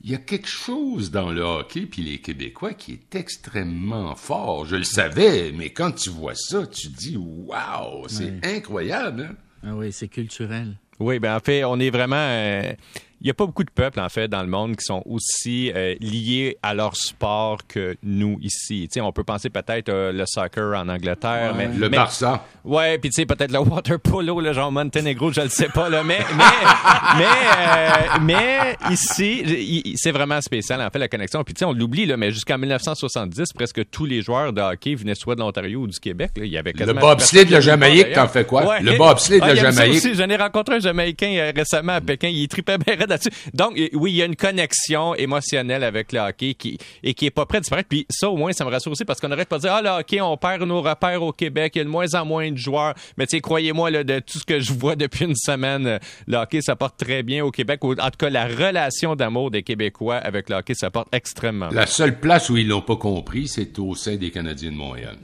Il 0.04 0.10
y 0.10 0.16
a 0.16 0.18
quelque 0.18 0.48
chose 0.48 1.12
dans 1.12 1.32
le 1.32 1.42
hockey, 1.42 1.82
puis 1.82 2.02
les 2.02 2.18
Québécois, 2.18 2.74
qui 2.74 2.94
est 2.94 3.16
extrêmement 3.16 4.16
fort. 4.16 4.66
Je 4.66 4.78
le 4.78 4.84
savais, 4.84 5.52
mais 5.52 5.70
quand 5.70 5.92
tu 5.92 6.10
vois 6.10 6.34
ça, 6.34 6.66
tu 6.66 6.88
dis, 6.88 7.18
waouh, 7.18 8.08
c'est 8.08 8.44
incroyable, 8.44 9.30
hein? 9.30 9.36
Ah 9.64 9.76
oui, 9.76 9.92
c'est 9.92 10.08
culturel. 10.08 10.76
Oui, 11.02 11.20
ben 11.20 11.36
en 11.36 11.40
fait, 11.40 11.64
on 11.64 11.80
est 11.80 11.90
vraiment. 11.90 12.16
euh, 12.18 12.74
il 13.22 13.26
n'y 13.26 13.30
a 13.30 13.34
pas 13.36 13.46
beaucoup 13.46 13.64
de 13.64 13.70
peuples, 13.70 14.00
en 14.00 14.10
fait, 14.10 14.28
dans 14.28 14.42
le 14.42 14.48
monde 14.48 14.76
qui 14.76 14.84
sont 14.84 15.04
aussi 15.06 15.72
euh, 15.76 15.94
liés 16.02 16.58
à 16.64 16.74
leur 16.74 16.96
sport 16.96 17.60
que 17.68 17.96
nous 18.02 18.40
ici. 18.42 18.88
Tu 18.92 18.96
sais, 18.96 19.02
on 19.02 19.12
peut 19.12 19.24
penser 19.24 19.50
peut-être 19.52 19.90
euh, 19.90 20.12
le 20.12 20.24
soccer 20.26 20.76
en 20.76 20.90
Angleterre, 20.90 21.54
mais. 21.56 21.68
Le 21.68 21.88
mais- 21.90 21.98
Barça. 21.98 22.44
Ouais, 22.64 22.98
puis 22.98 23.10
tu 23.10 23.22
sais, 23.22 23.26
peut-être 23.26 23.52
le 23.52 23.60
water 23.60 24.00
polo, 24.00 24.40
le 24.42 24.54
genre 24.54 24.72
Monténégro, 24.72 25.32
je 25.32 25.42
le 25.42 25.50
sais 25.50 25.68
pas, 25.70 25.90
là, 25.90 26.04
mais, 26.04 26.20
mais, 26.36 26.44
mais, 27.18 27.24
euh, 27.26 28.20
mais 28.22 28.78
ici, 28.92 29.94
c'est 29.98 30.12
vraiment 30.12 30.42
spécial, 30.42 30.82
en 30.82 30.90
fait, 30.90 31.00
la 31.00 31.08
connexion. 31.08 31.44
Puis 31.44 31.54
tu 31.54 31.60
sais, 31.60 31.66
on 31.66 31.74
l'oublie, 31.74 32.06
là, 32.06 32.18
mais 32.18 32.32
jusqu'en 32.32 32.58
1970, 32.58 33.54
presque 33.54 33.90
tous 33.90 34.06
les 34.06 34.22
joueurs 34.22 34.52
de 34.54 34.62
hockey 34.62 34.96
venaient 34.96 35.16
soit 35.16 35.36
de 35.36 35.42
l'Ontario 35.42 35.82
ou 35.82 35.88
du 35.88 36.00
Québec, 36.00 36.32
là. 36.38 36.46
Il 36.46 36.52
y 36.52 36.58
avait 36.58 36.74
Le 36.74 36.94
bobsleigh 36.94 37.46
de 37.46 37.52
la 37.52 37.62
Jamaïque, 37.62 38.14
t'en 38.14 38.28
fais 38.28 38.46
quoi? 38.46 38.80
Le 38.80 38.98
bobsleigh 38.98 39.40
de 39.40 39.44
Ah, 39.46 39.54
la 39.54 39.56
Jamaïque. 39.56 40.14
J'en 40.16 40.30
ai 40.30 40.36
rencontré 40.38 40.76
un 40.76 40.80
Jamaïcain 40.80 41.34
euh, 41.38 41.52
récemment 41.56 41.94
à 41.94 42.02
Pékin. 42.02 42.28
Il 42.30 42.48
tripait 42.48 42.78
bien 42.78 42.96
là-dessus. 43.12 43.30
Donc, 43.54 43.80
oui, 43.94 44.12
il 44.12 44.16
y 44.16 44.22
a 44.22 44.26
une 44.26 44.36
connexion 44.36 45.16
émotionnelle 45.16 45.84
avec 45.84 46.12
le 46.12 46.20
hockey 46.20 46.54
qui, 46.54 46.78
et 47.04 47.14
qui 47.14 47.26
est 47.26 47.32
pas 47.32 47.46
prêt 47.46 47.60
de 47.60 47.64
disparaître. 47.64 47.90
Puis 47.90 48.06
ça, 48.10 48.30
au 48.30 48.38
moins, 48.38 48.52
ça 48.54 48.66
me 48.66 48.70
rassure 48.70 48.92
aussi 48.92 49.06
parce 49.06 49.20
qu'on 49.20 49.30
n'arrête 49.30 49.50
pas 49.50 49.58
de 49.58 49.62
dire, 49.62 49.74
ah, 49.74 49.82
le 49.82 49.90
hockey, 49.90 50.22
on 50.22 50.38
perd 50.38 50.64
nos 50.64 50.82
repères 50.82 51.22
au 51.22 51.32
Québec. 51.32 51.74
Il 51.76 51.80
y 51.80 51.82
a 51.82 51.84
de 51.86 51.90
moins 51.90 52.14
en 52.16 52.26
moins 52.26 52.52
de 52.52 52.58
joueurs. 52.58 52.94
Mais 53.18 53.28
tu 53.28 53.38
sais, 53.38 53.42
croyez-moi, 53.42 53.92
de 53.92 54.20
tout 54.20 54.40
ce 54.40 54.46
que 54.46 54.60
je 54.60 54.74
vois 54.74 54.96
depuis 54.96 55.26
une 55.26 55.36
semaine, 55.36 56.00
le 56.28 56.38
hockey, 56.38 56.62
ça 56.62 56.76
porte 56.76 56.98
très 56.98 57.24
bien 57.24 57.44
au 57.46 57.52
Québec. 57.52 57.84
En 57.84 57.96
tout 57.96 58.18
cas, 58.18 58.30
la 58.30 58.48
relation 58.48 59.16
d'amour 59.16 59.52
des 59.52 59.64
Québécois 59.64 60.18
avec 60.18 60.50
le 60.50 60.56
hockey, 60.56 60.74
ça 60.74 60.90
porte 60.90 61.10
extrêmement 61.14 61.70
bien. 61.70 61.80
La 61.80 61.88
seule 61.88 62.20
place 62.20 62.50
où 62.50 62.58
ils 62.58 62.68
l'ont 62.68 62.82
pas 62.82 62.96
compris, 62.96 63.48
c'est 63.48 63.78
au 63.80 63.96
sein 63.96 64.16
des 64.16 64.32
Canadiens 64.32 64.72
de 64.72 64.78
Montréal. 64.78 65.18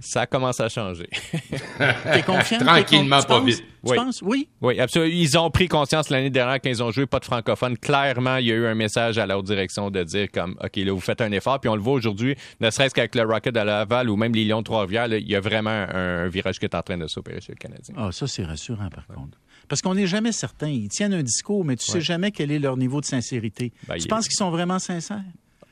Ça 0.00 0.26
commence 0.26 0.60
à 0.60 0.68
changer. 0.68 1.08
T'es 2.12 2.22
confiant? 2.22 2.58
Tranquillement, 2.58 3.20
tu 3.20 3.26
pas 3.26 3.38
penses? 3.38 3.46
vite. 3.46 3.58
Tu 3.84 3.90
Oui. 3.90 3.96
penses? 3.96 4.22
Oui. 4.22 4.48
Oui, 4.60 4.80
absolument. 4.80 5.14
Ils 5.14 5.38
ont 5.38 5.50
pris 5.50 5.68
conscience 5.68 6.10
l'année 6.10 6.30
dernière 6.30 6.60
quand 6.60 6.68
ils 6.68 6.82
ont 6.82 6.90
joué 6.90 7.06
pas 7.06 7.20
de 7.20 7.24
francophones. 7.24 7.78
Clairement, 7.78 8.36
il 8.36 8.46
y 8.46 8.52
a 8.52 8.54
eu 8.54 8.66
un 8.66 8.74
message 8.74 9.18
à 9.18 9.26
leur 9.26 9.42
direction 9.42 9.90
de 9.90 10.02
dire 10.02 10.28
comme, 10.32 10.56
OK, 10.62 10.76
là, 10.76 10.92
vous 10.92 11.00
faites 11.00 11.20
un 11.20 11.30
effort. 11.32 11.60
Puis 11.60 11.68
on 11.70 11.76
le 11.76 11.82
voit 11.82 11.94
aujourd'hui, 11.94 12.34
ne 12.60 12.70
serait-ce 12.70 12.94
qu'avec 12.94 13.14
le 13.14 13.22
Rocket 13.22 13.56
à 13.56 13.64
Laval 13.64 14.10
ou 14.10 14.16
même 14.16 14.34
les 14.34 14.44
Lions 14.44 14.58
de 14.60 14.64
Trois-Rivières, 14.64 15.06
il 15.12 15.28
y 15.28 15.36
a 15.36 15.40
vraiment 15.40 15.70
un, 15.70 16.24
un 16.24 16.28
virage 16.28 16.58
qui 16.58 16.64
est 16.64 16.74
en 16.74 16.82
train 16.82 16.98
de 16.98 17.06
s'opérer 17.06 17.40
chez 17.40 17.52
le 17.52 17.58
Canadien. 17.58 17.94
Ah, 17.96 18.10
ça, 18.12 18.26
c'est 18.26 18.44
rassurant, 18.44 18.88
par 18.88 19.06
contre. 19.06 19.38
Parce 19.68 19.80
qu'on 19.80 19.94
n'est 19.94 20.06
jamais 20.06 20.32
certain. 20.32 20.68
Ils 20.68 20.88
tiennent 20.88 21.14
un 21.14 21.22
discours, 21.22 21.64
mais 21.64 21.76
tu 21.76 21.86
sais 21.86 22.00
jamais 22.00 22.30
quel 22.30 22.50
est 22.50 22.58
leur 22.58 22.76
niveau 22.76 23.00
de 23.00 23.06
sincérité. 23.06 23.72
Ben, 23.88 23.96
tu 23.96 24.08
penses 24.08 24.28
qu'ils 24.28 24.36
sont 24.36 24.50
vraiment 24.50 24.78
sincères? 24.78 25.22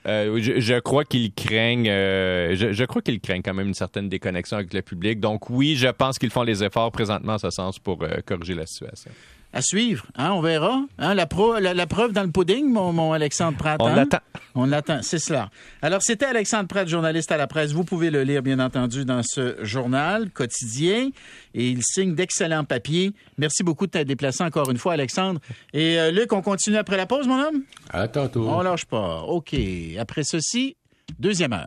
Euh, 0.07 0.39
je, 0.43 0.59
je 0.59 0.79
crois 0.81 1.05
qu'ils 1.05 1.33
craignent, 1.33 1.89
euh, 1.89 2.57
je, 2.57 2.73
je 2.73 2.85
crois 2.85 3.03
qu'ils 3.03 3.21
craignent 3.21 3.43
quand 3.43 3.55
même 3.55 3.69
une 3.69 3.75
certaine 3.75 4.09
déconnexion 4.09 4.57
avec 4.57 4.75
le 4.75 4.83
public. 4.83 5.21
Donc 5.21 5.49
oui, 5.49 5.77
je 5.77 5.89
pense 5.89 6.19
qu'ils 6.19 6.31
font 6.31 6.43
les 6.43 6.65
efforts 6.65 6.91
présentement 6.91 7.35
en 7.35 7.39
ce 7.39 7.51
sens 7.51 7.79
pour 7.79 8.03
euh, 8.03 8.17
corriger 8.27 8.55
la 8.55 8.67
situation. 8.67 9.11
À 9.53 9.61
suivre, 9.63 10.07
hein, 10.17 10.33
on 10.33 10.41
verra. 10.41 10.83
Hein, 10.99 11.15
la, 11.15 11.27
pro- 11.27 11.59
la, 11.59 11.75
la 11.75 11.87
preuve 11.87 12.13
dans 12.13 12.23
le 12.25 12.31
pudding, 12.31 12.73
mon, 12.73 12.93
mon 12.93 13.13
Alexandre 13.13 13.57
Pratt. 13.59 13.77
On 13.81 13.95
l'attend. 13.95 14.19
On 14.55 14.67
l'attend, 14.67 15.01
c'est 15.03 15.19
cela. 15.19 15.51
Alors, 15.81 16.03
c'était 16.03 16.27
Alexandre 16.27 16.69
Pratt, 16.69 16.87
journaliste 16.87 17.33
à 17.33 17.37
la 17.37 17.47
presse. 17.47 17.73
Vous 17.73 17.85
pouvez 17.85 18.11
le 18.11 18.23
lire, 18.23 18.43
bien 18.43 18.59
entendu, 18.59 19.05
dans 19.05 19.23
ce 19.23 19.57
journal 19.65 20.31
quotidien. 20.31 21.09
Et 21.55 21.71
il 21.71 21.83
signe 21.83 22.15
d'excellents 22.15 22.65
papiers. 22.65 23.13
Merci 23.39 23.63
beaucoup 23.63 23.87
de 23.87 23.93
t'être 23.93 24.07
déplacé 24.07 24.45
encore 24.45 24.71
une 24.71 24.79
fois, 24.79 24.93
Alexandre. 24.93 25.41
Et 25.73 25.99
euh, 25.99 26.11
Luc, 26.11 26.33
on 26.33 26.43
continue 26.43 26.77
après 26.77 26.97
la 26.97 27.07
pause, 27.07 27.27
mon 27.27 27.41
homme? 27.41 27.63
À 27.91 28.09
tantôt. 28.09 28.47
On 28.49 28.61
lâche 28.61 28.85
pas. 28.85 29.23
OK. 29.23 29.55
Après 29.99 30.23
ceci, 30.25 30.77
deuxième 31.19 31.53
heure. 31.53 31.67